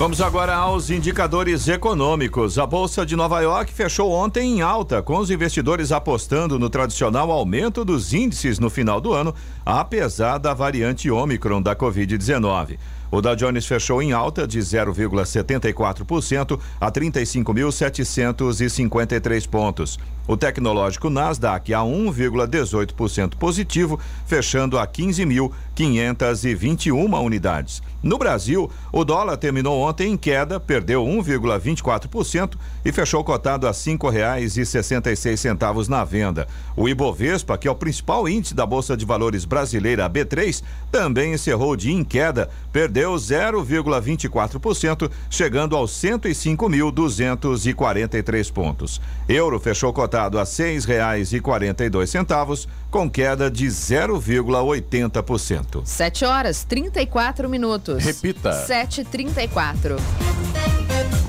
[0.00, 2.58] Vamos agora aos indicadores econômicos.
[2.58, 7.30] A Bolsa de Nova York fechou ontem em alta, com os investidores apostando no tradicional
[7.30, 12.78] aumento dos índices no final do ano, apesar da variante Ômicron da Covid-19.
[13.10, 19.98] O Dow Jones fechou em alta de 0,74% a 35.753 pontos.
[20.30, 27.82] O tecnológico Nasdaq a 1,18% positivo, fechando a 15.521 unidades.
[28.00, 32.52] No Brasil, o dólar terminou ontem em queda, perdeu 1,24%
[32.84, 36.46] e fechou cotado a R$ 5,66 na venda.
[36.76, 40.62] O Ibovespa, que é o principal índice da Bolsa de Valores brasileira B3,
[40.92, 49.00] também encerrou dia em queda, perdeu 0,24%, chegando aos 105.243 pontos.
[49.28, 55.82] Euro fechou cotado a seis reais e quarenta e dois centavos, com queda de 0,80%.
[55.84, 58.04] 7 horas 34 minutos.
[58.04, 58.50] Repita.
[58.66, 59.96] 7h34.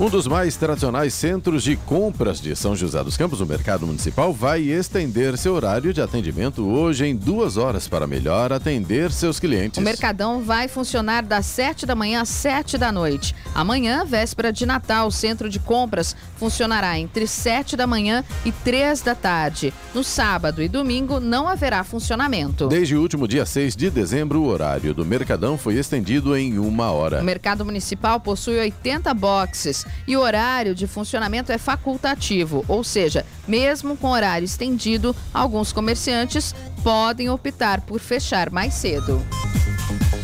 [0.02, 4.34] Um dos mais tradicionais centros de compras de São José dos Campos, o Mercado Municipal,
[4.34, 9.78] vai estender seu horário de atendimento hoje em duas horas para melhor atender seus clientes.
[9.78, 13.36] O Mercadão vai funcionar das 7 da manhã às 7 da noite.
[13.54, 19.04] Amanhã, véspera de Natal, o centro de compras funcionará entre 7 da manhã e 3
[19.04, 19.72] da tarde.
[19.94, 22.68] No sábado e domingo não haverá funcionamento.
[22.68, 26.90] Desde o último dia 6 de dezembro, o horário do Mercadão foi estendido em uma
[26.90, 27.22] hora.
[27.22, 33.26] O Mercado Municipal possui 80 boxes e o horário de funcionamento é facultativo, ou seja,
[33.48, 39.22] mesmo com horário estendido, alguns comerciantes podem optar por fechar mais cedo.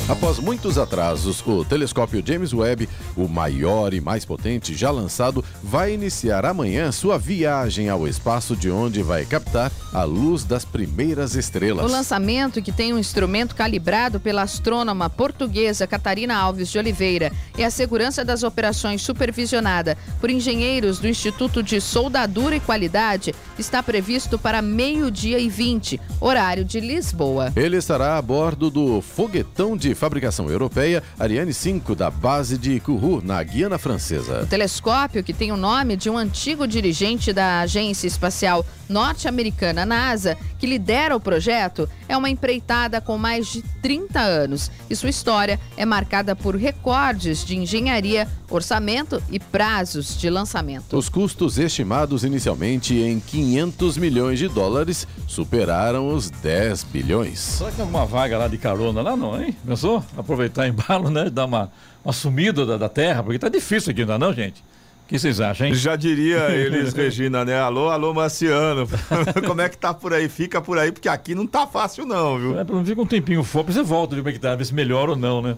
[0.09, 5.93] Após muitos atrasos, o telescópio James Webb, o maior e mais potente já lançado, vai
[5.93, 11.85] iniciar amanhã sua viagem ao espaço de onde vai captar a luz das primeiras estrelas.
[11.85, 17.63] O lançamento, que tem um instrumento calibrado pela astrônoma portuguesa Catarina Alves de Oliveira e
[17.65, 24.39] a segurança das operações supervisionada por engenheiros do Instituto de Soldadura e Qualidade, está previsto
[24.39, 27.51] para meio-dia e 20, horário de Lisboa.
[27.57, 33.21] Ele estará a bordo do foguetão de fabricação europeia Ariane 5 da base de Kourou,
[33.21, 34.43] na Guiana Francesa.
[34.43, 40.37] O telescópio, que tem o nome de um antigo dirigente da Agência Espacial Norte-Americana NASA,
[40.57, 45.59] que lidera o projeto, é uma empreitada com mais de 30 anos e sua história
[45.75, 50.97] é marcada por recordes de engenharia, orçamento e prazos de lançamento.
[50.97, 57.39] Os custos estimados inicialmente em 500 milhões de dólares superaram os 10 bilhões.
[57.39, 59.55] Será que tem alguma vaga lá de carona lá não, hein?
[59.65, 60.03] Pensou?
[60.17, 61.29] Aproveitar embalo, né?
[61.29, 61.71] Dar uma,
[62.03, 64.63] uma sumida da, da terra, porque tá difícil aqui, ainda não, gente?
[65.07, 65.73] O que vocês acham, hein?
[65.73, 67.57] Já diria eles, Regina, né?
[67.57, 68.85] Alô, alô, Marciano.
[69.47, 70.27] como é que tá por aí?
[70.27, 72.59] Fica por aí, porque aqui não tá fácil, não, viu?
[72.59, 74.73] É, não fica um tempinho fora, você volta de como é que tá, ver se
[74.73, 75.55] melhora ou não, né?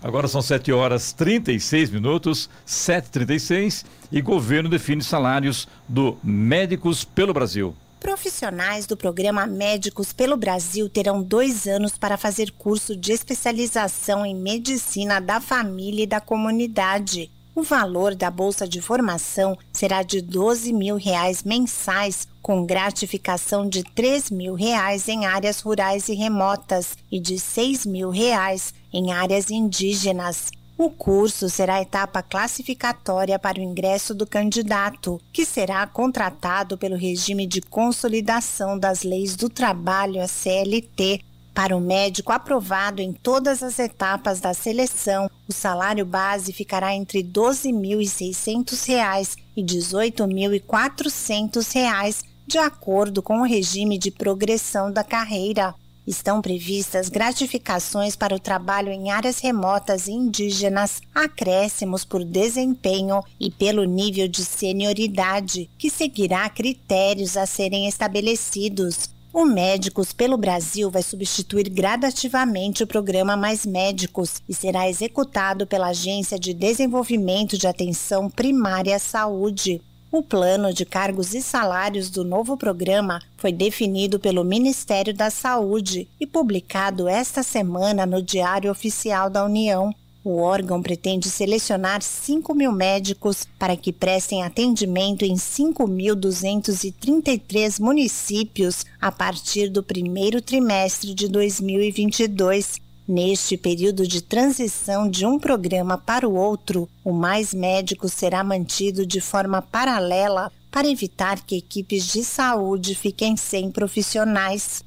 [0.00, 7.74] Agora são 7 horas 36 minutos, 7h36, e governo define salários do Médicos pelo Brasil.
[7.98, 14.36] Profissionais do programa Médicos pelo Brasil terão dois anos para fazer curso de especialização em
[14.36, 17.32] medicina da família e da comunidade.
[17.54, 23.84] O valor da bolsa de formação será de 12 mil reais mensais, com gratificação de
[23.84, 29.50] 3 mil reais em áreas rurais e remotas e de 6 mil reais em áreas
[29.50, 30.50] indígenas.
[30.78, 36.96] O curso será a etapa classificatória para o ingresso do candidato, que será contratado pelo
[36.96, 41.22] regime de consolidação das leis do trabalho, a CLT.
[41.54, 47.18] Para o médico aprovado em todas as etapas da seleção, o salário base ficará entre
[47.18, 55.74] R$ 12.600 e R$ 18.400, de acordo com o regime de progressão da carreira.
[56.06, 63.52] Estão previstas gratificações para o trabalho em áreas remotas e indígenas, acréscimos por desempenho e
[63.52, 69.11] pelo nível de senioridade, que seguirá critérios a serem estabelecidos.
[69.34, 75.86] O Médicos pelo Brasil vai substituir gradativamente o programa Mais Médicos e será executado pela
[75.86, 79.80] Agência de Desenvolvimento de Atenção Primária à Saúde.
[80.10, 86.06] O plano de cargos e salários do novo programa foi definido pelo Ministério da Saúde
[86.20, 89.94] e publicado esta semana no Diário Oficial da União.
[90.24, 99.10] O órgão pretende selecionar 5 mil médicos para que prestem atendimento em 5.233 municípios a
[99.10, 102.80] partir do primeiro trimestre de 2022.
[103.08, 109.04] Neste período de transição de um programa para o outro, o Mais Médico será mantido
[109.04, 114.84] de forma paralela para evitar que equipes de saúde fiquem sem profissionais.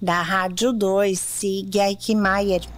[0.00, 2.62] Da Rádio 2, siga Eichmeier.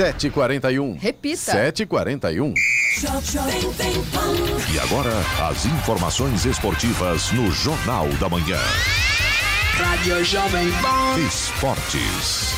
[0.00, 0.98] 7h41.
[0.98, 1.52] Repita.
[1.52, 2.54] 7h41.
[4.72, 5.12] E agora,
[5.50, 8.56] as informações esportivas no Jornal da Manhã.
[9.74, 11.20] Rádio Jovem Pan.
[11.20, 12.54] Esportes.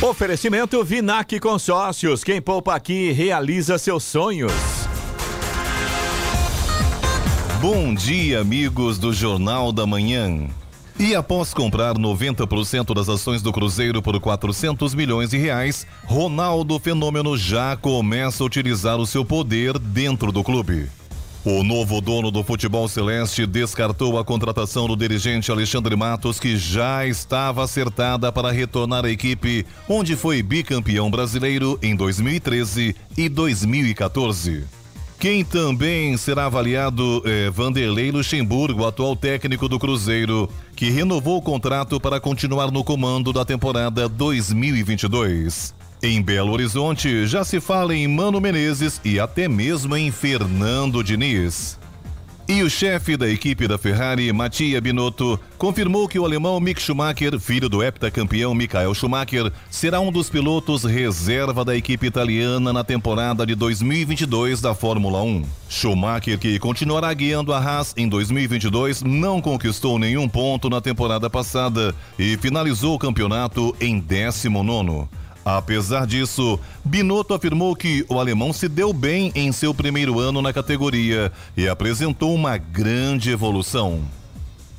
[0.00, 2.22] Oferecimento Vinac Consórcios.
[2.22, 4.52] Quem poupa aqui realiza seus sonhos.
[7.60, 10.48] Bom dia, amigos do Jornal da Manhã.
[10.98, 17.36] E após comprar 90% das ações do Cruzeiro por 400 milhões de reais, Ronaldo Fenômeno
[17.36, 20.88] já começa a utilizar o seu poder dentro do clube.
[21.44, 27.04] O novo dono do futebol celeste descartou a contratação do dirigente Alexandre Matos, que já
[27.06, 34.83] estava acertada para retornar à equipe, onde foi bicampeão brasileiro em 2013 e 2014.
[35.24, 41.98] Quem também será avaliado é Vanderlei Luxemburgo, atual técnico do Cruzeiro, que renovou o contrato
[41.98, 45.74] para continuar no comando da temporada 2022.
[46.02, 51.78] Em Belo Horizonte, já se fala em Mano Menezes e até mesmo em Fernando Diniz.
[52.46, 57.40] E o chefe da equipe da Ferrari, Mattia Binotto, confirmou que o alemão Mick Schumacher,
[57.40, 63.46] filho do heptacampeão Michael Schumacher, será um dos pilotos reserva da equipe italiana na temporada
[63.46, 65.42] de 2022 da Fórmula 1.
[65.70, 71.94] Schumacher, que continuará guiando a Haas em 2022, não conquistou nenhum ponto na temporada passada
[72.18, 75.08] e finalizou o campeonato em 19º.
[75.44, 80.52] Apesar disso, Binotto afirmou que o alemão se deu bem em seu primeiro ano na
[80.52, 84.02] categoria e apresentou uma grande evolução.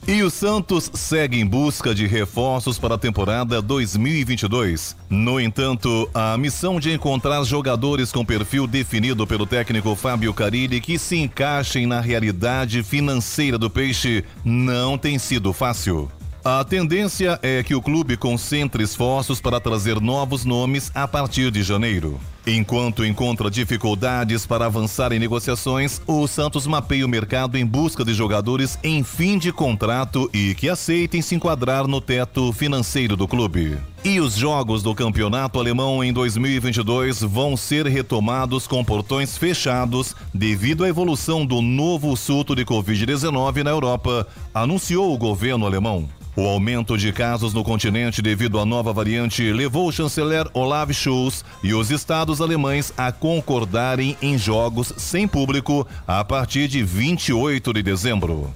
[0.07, 4.95] E o Santos segue em busca de reforços para a temporada 2022.
[5.09, 10.99] No entanto, a missão de encontrar jogadores com perfil definido pelo técnico Fábio Carilli que
[10.99, 16.11] se encaixem na realidade financeira do peixe não tem sido fácil.
[16.47, 21.63] A tendência é que o clube concentre esforços para trazer novos nomes a partir de
[21.63, 22.19] janeiro.
[22.47, 28.13] Enquanto encontra dificuldades para avançar em negociações, o Santos mapeia o mercado em busca de
[28.13, 33.79] jogadores em fim de contrato e que aceitem se enquadrar no teto financeiro do clube.
[34.03, 40.83] E os jogos do campeonato alemão em 2022 vão ser retomados com portões fechados devido
[40.83, 46.07] à evolução do novo surto de Covid-19 na Europa, anunciou o governo alemão.
[46.37, 51.45] O aumento de casos no continente devido à nova variante levou o chanceler Olaf Scholz
[51.63, 57.83] e os estados alemães a concordarem em jogos sem público a partir de 28 de
[57.83, 58.53] dezembro.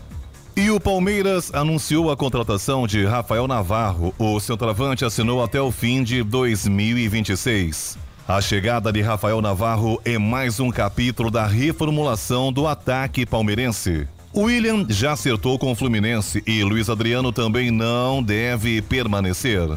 [0.55, 4.13] E o Palmeiras anunciou a contratação de Rafael Navarro.
[4.19, 7.97] O centroavante assinou até o fim de 2026.
[8.27, 14.07] A chegada de Rafael Navarro é mais um capítulo da reformulação do ataque palmeirense.
[14.35, 19.67] William já acertou com o Fluminense e Luiz Adriano também não deve permanecer.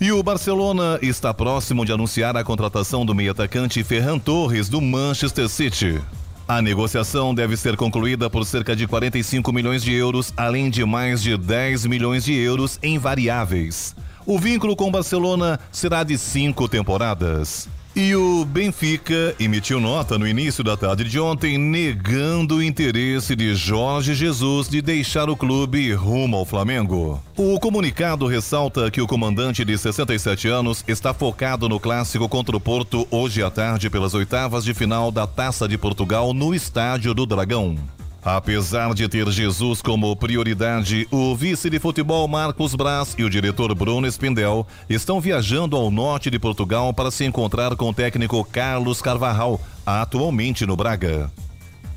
[0.00, 5.46] E o Barcelona está próximo de anunciar a contratação do meio-atacante Ferran Torres do Manchester
[5.46, 6.00] City.
[6.48, 11.22] A negociação deve ser concluída por cerca de 45 milhões de euros, além de mais
[11.22, 13.94] de 10 milhões de euros em variáveis.
[14.24, 17.68] O vínculo com o Barcelona será de cinco temporadas.
[17.94, 23.52] E o Benfica emitiu nota no início da tarde de ontem negando o interesse de
[23.56, 27.20] Jorge Jesus de deixar o clube rumo ao Flamengo.
[27.36, 32.60] O comunicado ressalta que o comandante de 67 anos está focado no clássico contra o
[32.60, 37.26] Porto hoje à tarde pelas oitavas de final da Taça de Portugal no Estádio do
[37.26, 37.76] Dragão.
[38.22, 43.74] Apesar de ter Jesus como prioridade, o vice de futebol Marcos Braz e o diretor
[43.74, 49.00] Bruno Espindel estão viajando ao norte de Portugal para se encontrar com o técnico Carlos
[49.00, 51.32] Carvajal, atualmente no Braga.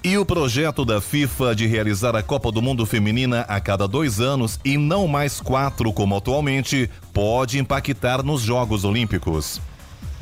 [0.02, 4.22] E o projeto da FIFA de realizar a Copa do Mundo Feminina a cada dois
[4.22, 9.62] anos e não mais quatro como atualmente pode impactar nos Jogos Olímpicos.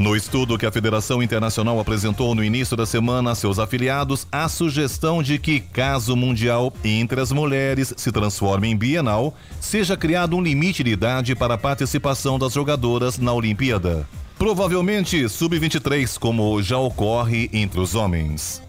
[0.02, 4.50] No estudo que a Federação Internacional apresentou no início da semana a seus afiliados, a
[4.50, 10.42] sugestão de que, caso Mundial entre as mulheres se transforme em bienal, seja criado um
[10.42, 14.10] limite de idade para a participação das jogadoras na Olimpíada.
[14.40, 18.60] Provavelmente sub-23, como já ocorre entre os homens.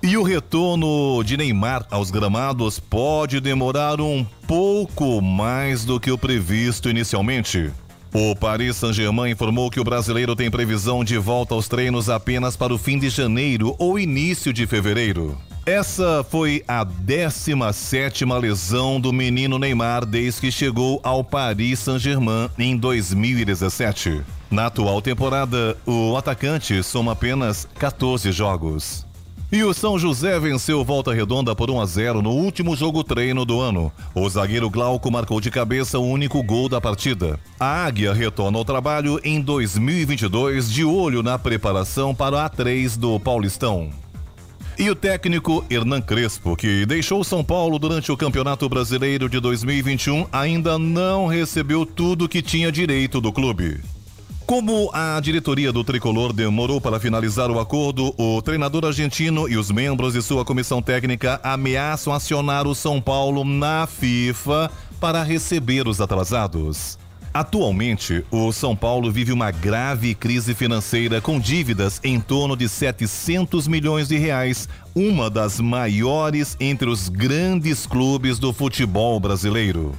[0.00, 6.18] E o retorno de Neymar aos gramados pode demorar um pouco mais do que o
[6.18, 7.72] previsto inicialmente.
[8.14, 12.74] O Paris Saint-Germain informou que o brasileiro tem previsão de volta aos treinos apenas para
[12.74, 15.38] o fim de janeiro ou início de fevereiro.
[15.64, 22.76] Essa foi a 17 lesão do menino Neymar desde que chegou ao Paris Saint-Germain em
[22.76, 24.20] 2017.
[24.50, 29.06] Na atual temporada, o atacante soma apenas 14 jogos.
[29.52, 33.44] E o São José venceu Volta Redonda por 1 a 0 no último jogo treino
[33.44, 33.92] do ano.
[34.14, 37.38] O zagueiro Glauco marcou de cabeça o único gol da partida.
[37.60, 43.20] A Águia retorna ao trabalho em 2022 de olho na preparação para a A3 do
[43.20, 43.90] Paulistão.
[44.78, 50.28] E o técnico Hernan Crespo, que deixou São Paulo durante o Campeonato Brasileiro de 2021,
[50.32, 53.82] ainda não recebeu tudo que tinha direito do clube.
[54.52, 59.70] Como a diretoria do Tricolor demorou para finalizar o acordo, o treinador argentino e os
[59.70, 66.02] membros de sua comissão técnica ameaçam acionar o São Paulo na FIFA para receber os
[66.02, 66.98] atrasados.
[67.32, 73.66] Atualmente, o São Paulo vive uma grave crise financeira com dívidas em torno de 700
[73.66, 79.98] milhões de reais, uma das maiores entre os grandes clubes do futebol brasileiro.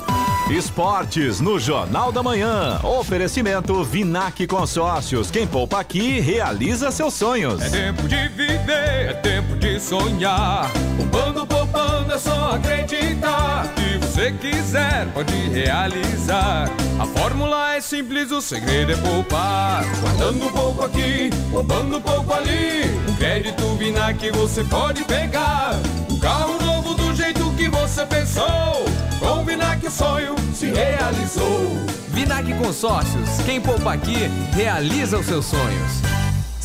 [0.51, 2.79] Esportes no Jornal da Manhã.
[2.83, 5.31] Oferecimento Vinac Consórcios.
[5.31, 7.61] Quem poupa aqui realiza seus sonhos.
[7.61, 10.69] É tempo de viver, é tempo de sonhar.
[10.97, 13.73] Poupando, poupando, é só acreditar.
[13.77, 16.69] Se você quiser, pode realizar.
[16.99, 19.85] A fórmula é simples, o segredo é poupar.
[20.01, 22.91] Guardando pouco aqui, poupando pouco ali.
[23.07, 25.79] Um crédito Vinac você pode pegar.
[26.09, 28.85] Um carro novo do jeito que você pensou.
[29.19, 31.77] Com Vinac o sonho se realizou.
[32.09, 36.01] Vinac Consórcios, quem poupa aqui, realiza os seus sonhos.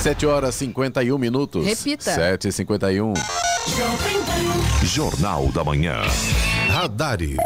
[0.00, 1.66] 7 horas 51 minutos.
[1.66, 2.14] Repita.
[2.14, 3.12] 7 e 51
[4.82, 6.00] Jornal da Manhã.
[6.68, 7.36] Radares.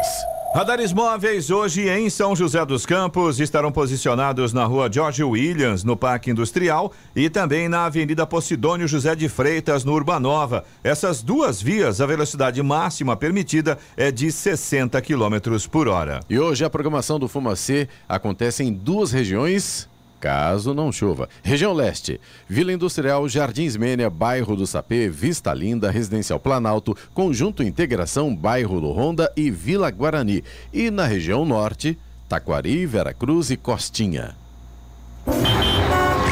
[0.53, 5.97] Radares móveis hoje em São José dos Campos estarão posicionados na rua George Williams, no
[5.97, 10.63] Parque Industrial, e também na Avenida Posidônio José de Freitas, no Urbanova.
[10.81, 16.21] Essas duas vias, a velocidade máxima permitida é de 60 km por hora.
[16.29, 19.89] E hoje a programação do Fumacê acontece em duas regiões.
[20.25, 21.29] Caso não chova.
[21.43, 22.19] Região Leste,
[22.49, 28.91] Vila Industrial, Jardins Mênia, Bairro do Sapê, Vista Linda, Residencial Planalto, Conjunto Integração, Bairro do
[28.91, 30.43] Ronda e Vila Guarani.
[30.73, 31.95] E na região Norte,
[32.27, 34.35] Taquari, Veracruz e Costinha.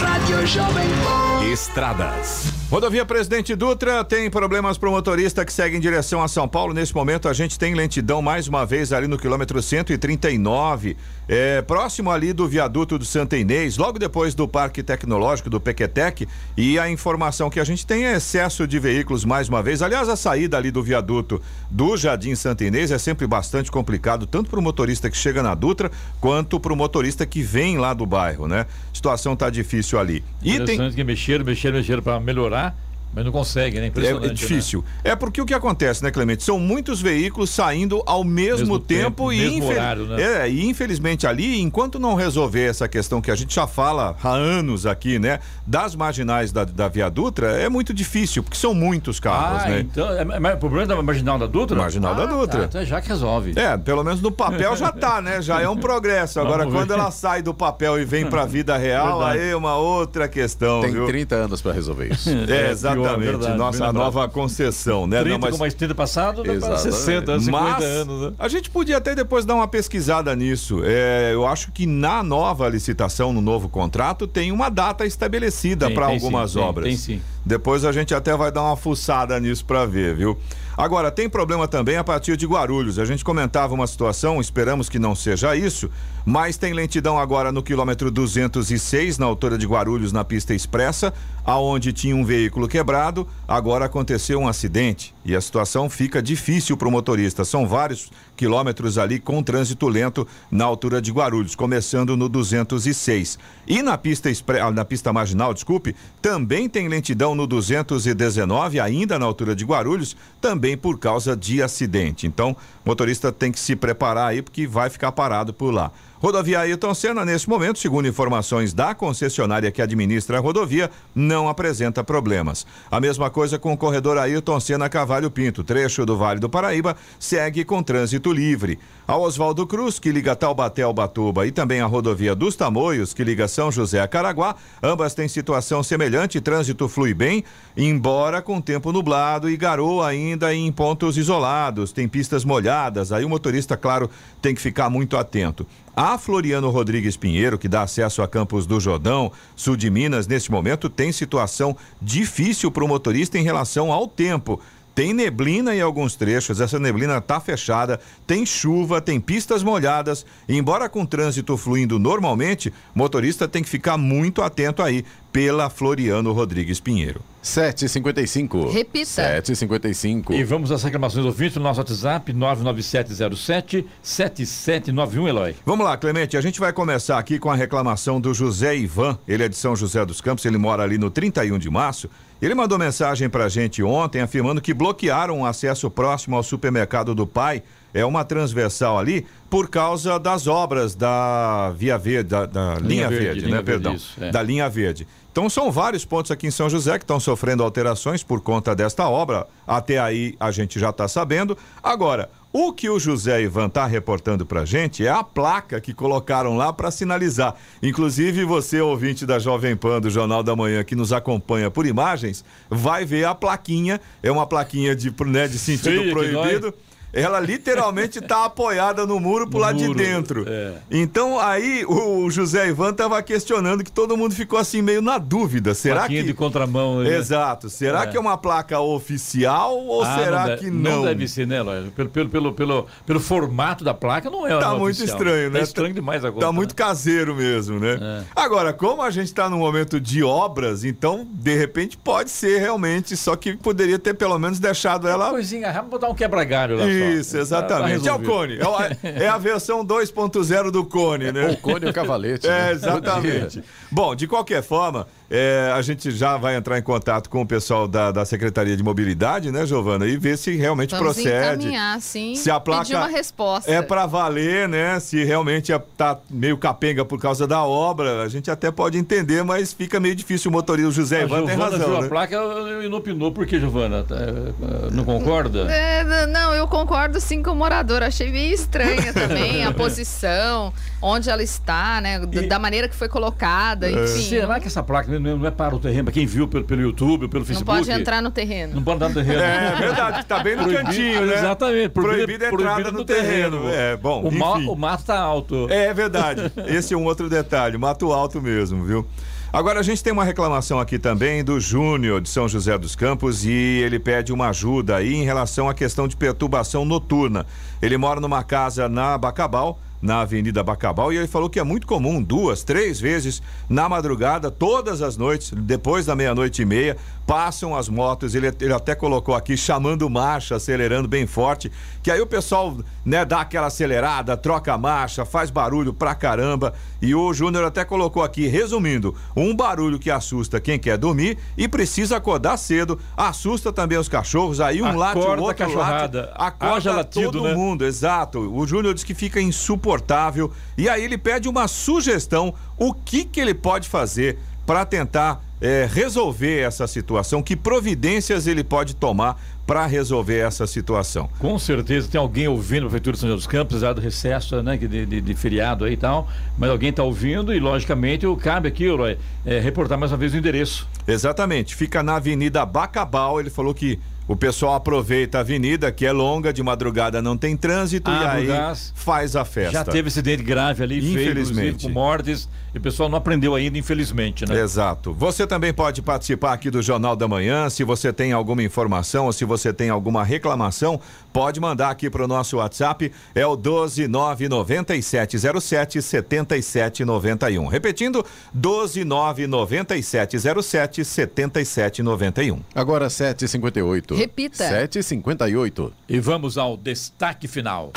[0.02, 1.46] Rádio Jovem Pan.
[1.52, 2.62] Estradas.
[2.74, 6.74] Rodovia Presidente Dutra tem problemas para o motorista que segue em direção a São Paulo.
[6.74, 10.98] Nesse momento a gente tem lentidão mais uma vez ali no quilômetro 139,
[11.28, 16.28] é, próximo ali do viaduto do Santa Inês, logo depois do Parque Tecnológico do Pequetec.
[16.58, 19.84] E a informação que a gente tem é excesso de veículos mais uma vez.
[19.84, 24.50] Aliás, a saída ali do viaduto do Jardim Santa Inês é sempre bastante complicado, tanto
[24.50, 28.08] para o motorista que chega na Dutra, quanto para o motorista que vem lá do
[28.08, 28.66] bairro, né?
[28.92, 30.24] A situação tá difícil ali.
[30.42, 32.62] E tem que mexeram, mexeram, mexeram para melhorar.
[32.64, 32.74] tá?
[33.14, 33.91] Mas não consegue, né?
[33.95, 34.84] É, é difícil.
[35.03, 35.11] Né?
[35.11, 36.43] É porque o que acontece, né, Clemente?
[36.43, 39.70] São muitos veículos saindo ao mesmo, mesmo tempo, tempo, e, mesmo infel...
[39.72, 40.22] horário, né?
[40.22, 44.30] é, e infelizmente ali, enquanto não resolver essa questão que a gente já fala há
[44.30, 45.39] anos aqui, né?
[45.66, 49.80] Das marginais da, da Via Dutra, é muito difícil, porque são muitos carros, ah, né?
[49.82, 51.78] Então, é, o problema da marginal da Dutra?
[51.78, 52.59] Marginal ah, da Dutra.
[52.61, 53.53] Tá, então já que resolve.
[53.55, 55.41] É, pelo menos no papel já tá, né?
[55.41, 56.39] Já é um progresso.
[56.39, 59.39] Agora, quando ela sai do papel e vem pra vida real, verdade.
[59.39, 60.82] aí é uma outra questão.
[60.82, 61.05] Tem viu?
[61.05, 62.30] 30 anos para resolver isso.
[62.53, 63.03] É, exatamente.
[63.04, 65.22] Pior, Nossa, a nova concessão, né?
[65.22, 65.51] 30 Não, mas...
[65.51, 68.22] com mais 30 passado, dá para 60, 50 mas anos.
[68.22, 68.34] Né?
[68.39, 70.82] A gente podia até depois dar uma pesquisada nisso.
[70.84, 76.08] É, eu acho que na nova licitação, no novo contrato, tem uma data estabelecida para
[76.08, 76.86] algumas sim, obras.
[76.86, 77.22] Tem, tem sim.
[77.45, 80.38] Depois a gente até vai dar uma fuçada nisso para ver, viu?
[80.76, 82.98] Agora, tem problema também a partir de Guarulhos.
[82.98, 85.90] A gente comentava uma situação, esperamos que não seja isso,
[86.26, 91.14] mas tem lentidão agora no quilômetro 206, na altura de Guarulhos, na pista expressa,
[91.46, 93.28] aonde tinha um veículo quebrado.
[93.48, 97.46] Agora aconteceu um acidente e a situação fica difícil para o motorista.
[97.46, 103.40] São vários quilômetros ali com trânsito lento na altura de Guarulhos, começando no 206.
[103.68, 104.60] E na pista, expre...
[104.72, 110.78] na pista marginal, desculpe, também tem lentidão no 219, ainda na altura de Guarulhos, também
[110.78, 112.28] por causa de acidente.
[112.28, 112.52] Então,
[112.86, 115.92] o motorista tem que se preparar aí porque vai ficar parado por lá.
[116.24, 122.02] Rodovia Ailton Senna, nesse momento, segundo informações da concessionária que administra a rodovia, não apresenta
[122.02, 122.66] problemas.
[122.90, 126.96] A mesma coisa com o corredor Ailton Senna Cavalho Pinto, trecho do Vale do Paraíba,
[127.20, 128.80] segue com trânsito livre.
[129.06, 133.22] A Oswaldo Cruz, que liga Taubaté ao Batuba, e também a rodovia dos Tamoios, que
[133.22, 137.44] liga São José a Caraguá, ambas têm situação semelhante, trânsito flui bem,
[137.76, 143.30] embora com tempo nublado e garoa ainda em pontos isolados, tem pistas molhadas, aí o
[143.30, 144.10] motorista, claro,
[144.42, 145.68] tem que ficar muito atento.
[145.96, 150.52] A Floriano Rodrigues Pinheiro, que dá acesso a Campos do Jordão, sul de Minas, neste
[150.52, 154.60] momento tem situação difícil para o motorista em relação ao tempo.
[154.96, 160.26] Tem neblina em alguns trechos, essa neblina está fechada, tem chuva, tem pistas molhadas.
[160.50, 166.80] Embora com trânsito fluindo normalmente, motorista tem que ficar muito atento aí pela Floriano Rodrigues
[166.80, 167.20] Pinheiro.
[167.42, 168.70] 755.
[168.70, 169.06] Repita.
[169.06, 170.34] 755.
[170.34, 175.56] E vamos às reclamações do ouvinte no nosso WhatsApp 99707 7791, Eloy.
[175.66, 179.18] Vamos lá, Clemente, a gente vai começar aqui com a reclamação do José Ivan.
[179.28, 182.10] Ele é de São José dos Campos, ele mora ali no 31 de março.
[182.42, 187.26] Ele mandou mensagem pra gente ontem afirmando que bloquearam o acesso próximo ao supermercado do
[187.26, 187.64] pai
[187.94, 193.26] é uma transversal ali por causa das obras da Via Verde, da, da linha, verde,
[193.26, 193.62] verde linha né?
[193.62, 194.32] verde, Perdão, isso, é.
[194.32, 195.08] da linha verde.
[195.34, 199.10] Então são vários pontos aqui em São José que estão sofrendo alterações por conta desta
[199.10, 199.48] obra.
[199.66, 201.58] Até aí a gente já está sabendo.
[201.82, 206.56] Agora, o que o José Ivan está reportando para gente é a placa que colocaram
[206.56, 207.56] lá para sinalizar.
[207.82, 212.46] Inclusive, você, ouvinte da Jovem Pan do Jornal da Manhã, que nos acompanha por imagens,
[212.70, 214.00] vai ver a plaquinha.
[214.22, 216.72] É uma plaquinha de, né, de sentido proibido.
[217.14, 220.45] Ela literalmente está apoiada no muro pro No lado muro, de dentro.
[220.47, 220.74] é.
[220.89, 225.76] Então aí o José Ivan estava questionando que todo mundo ficou assim meio na dúvida.
[225.76, 226.99] Será Plaquinha que de contramão.
[227.03, 227.16] né?
[227.16, 227.70] Exato.
[227.70, 228.07] Será É.
[228.07, 230.91] que é uma placa oficial ou Ah, será de- que não?
[230.97, 231.84] Não deve ser, né, Lóia?
[231.95, 235.18] Pelo, pelo, pelo, pelo, pelo formato da placa, não é Tá uma muito oficial.
[235.18, 235.59] estranho, né?
[235.59, 236.45] Tá estranho demais agora.
[236.45, 237.99] Tá muito caseiro mesmo, né?
[238.01, 238.24] É.
[238.36, 243.16] Agora, como a gente tá num momento de obras, então, de repente, pode ser realmente,
[243.16, 245.30] só que poderia ter pelo menos deixado ela.
[245.30, 247.03] Coisinha, vamos botar um quebra-galho lá só.
[247.12, 248.04] Isso, exatamente.
[248.04, 248.20] tá é o.
[248.24, 248.58] Cone.
[249.04, 251.51] É, é a versão 2.0 do Cone, né?
[251.51, 252.47] O Cone e o Cavalete.
[252.47, 252.72] É, né?
[252.72, 253.64] exatamente.
[253.91, 257.88] Bom, de qualquer forma, é, a gente já vai entrar em contato com o pessoal
[257.88, 260.06] da, da Secretaria de Mobilidade, né, Giovana?
[260.06, 261.68] E ver se realmente Vamos procede.
[262.02, 263.72] sim, Se a placa pedir uma resposta.
[263.72, 265.00] É pra valer, né?
[265.00, 269.44] Se realmente é- tá meio capenga por causa da obra, a gente até pode entender,
[269.44, 270.90] mas fica meio difícil o motorista.
[270.90, 271.90] O José A Ivan tem Giovana razão.
[271.90, 272.06] viu né?
[272.06, 272.36] a placa
[272.84, 273.32] e não opinou.
[273.32, 274.04] Por que, Giovana?
[274.04, 275.72] Tá, eh, Não concorda?
[275.72, 278.04] É, não, eu concordo sim com o morador.
[278.04, 282.20] Achei meio estranha também a posição, onde ela está, né?
[282.26, 284.22] d- Da maneira que foi colocada, enfim.
[284.22, 286.06] Será que essa placa não não é para o terreno?
[286.06, 287.78] Para quem viu pelo, pelo YouTube, pelo Não Facebook?
[287.80, 288.76] pode entrar no terreno.
[288.76, 289.41] Não pode entrar no terreno.
[289.41, 291.34] É verdade, que tá bem no Proibido- cantinho, né?
[291.36, 291.89] Exatamente.
[291.89, 293.70] Proibida a entrada no terreno.
[293.70, 295.68] É, bom, O, ma- o mato tá alto.
[295.70, 296.51] É verdade.
[296.68, 299.06] Esse é um outro detalhe, mato alto mesmo, viu?
[299.51, 303.45] Agora a gente tem uma reclamação aqui também do Júnior de São José dos Campos
[303.45, 307.45] e ele pede uma ajuda aí em relação à questão de perturbação noturna.
[307.80, 311.88] Ele mora numa casa na Bacabal, na Avenida Bacabal, e ele falou que é muito
[311.88, 317.76] comum, duas, três vezes na madrugada, todas as noites, depois da meia-noite e meia, passam
[317.76, 318.36] as motos.
[318.36, 321.72] Ele, ele até colocou aqui chamando marcha, acelerando bem forte,
[322.02, 326.74] que aí o pessoal, né, dá aquela acelerada, troca a marcha, faz barulho pra caramba.
[327.02, 331.68] E o Júnior até colocou aqui, resumindo, um barulho que assusta quem quer dormir e
[331.68, 336.34] precisa acordar cedo, assusta também os cachorros, aí um late, o Acorda outro late, cachorrada.
[336.36, 337.54] acorda Haja latido, todo né?
[337.54, 338.40] mundo, exato.
[338.40, 343.40] O Júnior diz que fica insuportável e aí ele pede uma sugestão, o que que
[343.40, 349.86] ele pode fazer para tentar eh, resolver essa situação, que providências ele pode tomar para
[349.86, 351.30] resolver essa situação.
[351.39, 354.61] Com certeza tem alguém ouvindo a Prefeitura de São José dos Campos, apesar do recesso,
[354.61, 358.68] né, de, de- de feriado aí e tal, mas alguém está ouvindo e, logicamente, cabe
[358.68, 360.88] aqui, Roy, é, reportar mais uma vez o endereço.
[361.07, 363.39] Exatamente, fica na Avenida Bacabal.
[363.39, 367.55] Ele falou que o pessoal aproveita a avenida, que é longa, de madrugada não tem
[367.57, 368.93] trânsito, e Abre o aí gás.
[368.95, 369.72] faz a festa.
[369.74, 371.68] Já teve acidente grave ali, feio, Infelizmente.
[371.70, 374.60] inclusive, com mortes, e o pessoal não aprendeu ainda, infelizmente, né?
[374.60, 375.14] Exato.
[375.14, 377.70] Você também pode participar aqui do Jornal da Manhã.
[377.70, 381.00] Se você tem alguma informação ou se você tem alguma reclamação,
[381.32, 383.12] pode mandar aqui para o nosso WhatsApp.
[383.36, 387.68] É o 1299707 7791.
[387.68, 388.26] Repetindo,
[388.58, 392.60] 1299707 7791.
[392.74, 394.16] Agora 7h58.
[394.16, 394.64] Repita.
[394.64, 395.92] 7h58.
[396.10, 397.94] E vamos ao destaque final.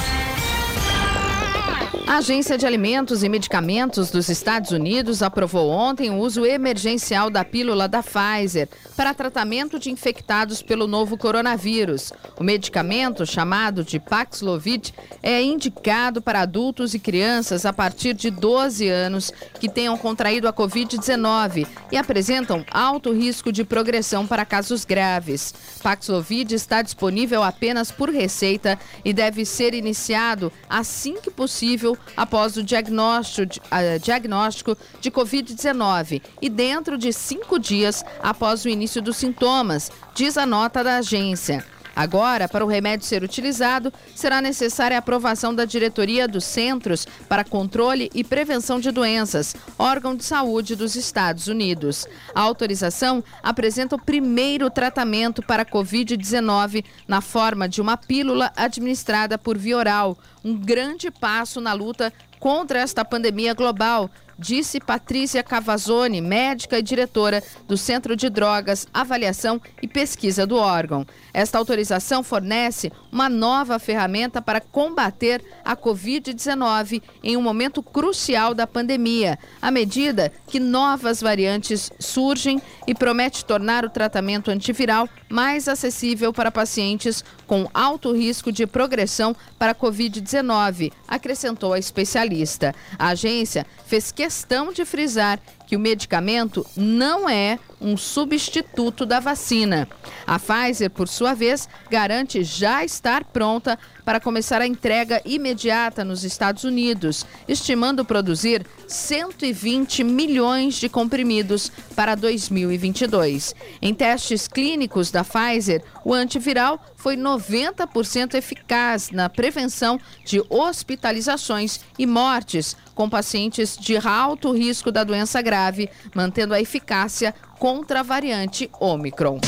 [2.08, 7.44] A Agência de Alimentos e Medicamentos dos Estados Unidos aprovou ontem o uso emergencial da
[7.44, 12.12] pílula da Pfizer para tratamento de infectados pelo novo coronavírus.
[12.38, 18.88] O medicamento, chamado de Paxlovid, é indicado para adultos e crianças a partir de 12
[18.88, 25.52] anos que tenham contraído a Covid-19 e apresentam alto risco de progressão para casos graves.
[25.82, 32.62] Paxlovid está disponível apenas por receita e deve ser iniciado assim que possível após o
[32.62, 39.16] diagnóstico de, ah, diagnóstico de Covid-19 e dentro de cinco dias após o início dos
[39.16, 41.64] sintomas, diz a nota da agência.
[41.96, 47.42] Agora, para o remédio ser utilizado, será necessária a aprovação da diretoria dos Centros para
[47.42, 52.06] Controle e Prevenção de Doenças, órgão de saúde dos Estados Unidos.
[52.34, 59.38] A autorização apresenta o primeiro tratamento para a Covid-19 na forma de uma pílula administrada
[59.38, 66.20] por via oral, um grande passo na luta contra esta pandemia global, disse Patrícia Cavazzoni,
[66.20, 71.06] médica e diretora do Centro de Drogas, Avaliação e Pesquisa do órgão.
[71.32, 78.66] Esta autorização fornece uma nova ferramenta para combater a Covid-19 em um momento crucial da
[78.66, 86.32] pandemia, à medida que novas variantes surgem e promete tornar o tratamento antiviral mais acessível
[86.32, 92.74] para pacientes com alto risco de progressão para a Covid-19, acrescentou a especialista.
[92.98, 99.88] A agência fez questão de frisar que o medicamento não é um substituto da vacina.
[100.26, 106.24] A Pfizer, por sua vez, garante já estar pronta para começar a entrega imediata nos
[106.24, 113.54] Estados Unidos, estimando produzir 120 milhões de comprimidos para 2022.
[113.82, 122.06] Em testes clínicos da Pfizer, o antiviral foi 90% eficaz na prevenção de hospitalizações e
[122.06, 128.68] mortes com pacientes de alto risco da doença grave, mantendo a eficácia contra a variante
[128.80, 129.38] Omicron.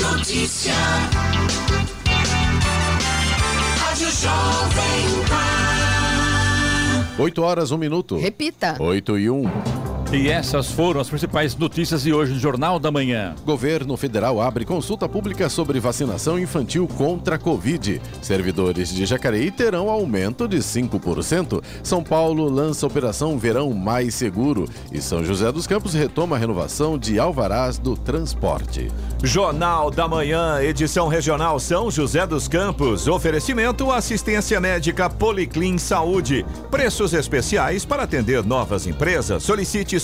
[0.00, 0.74] Notícia.
[3.78, 5.24] Rádio Jovem
[7.16, 7.22] Pan.
[7.22, 8.18] 8 horas, 1 minuto.
[8.18, 8.76] Repita.
[8.78, 9.83] 8 e 1.
[10.14, 13.34] E essas foram as principais notícias de hoje no Jornal da Manhã.
[13.44, 18.00] Governo federal abre consulta pública sobre vacinação infantil contra a Covid.
[18.22, 21.60] Servidores de Jacareí terão aumento de 5%.
[21.82, 24.68] São Paulo lança Operação Verão Mais Seguro.
[24.92, 28.92] E São José dos Campos retoma a renovação de alvarás do transporte.
[29.20, 33.08] Jornal da Manhã, edição regional São José dos Campos.
[33.08, 36.46] Oferecimento assistência médica Policlin Saúde.
[36.70, 39.42] Preços especiais para atender novas empresas.
[39.42, 40.03] Solicite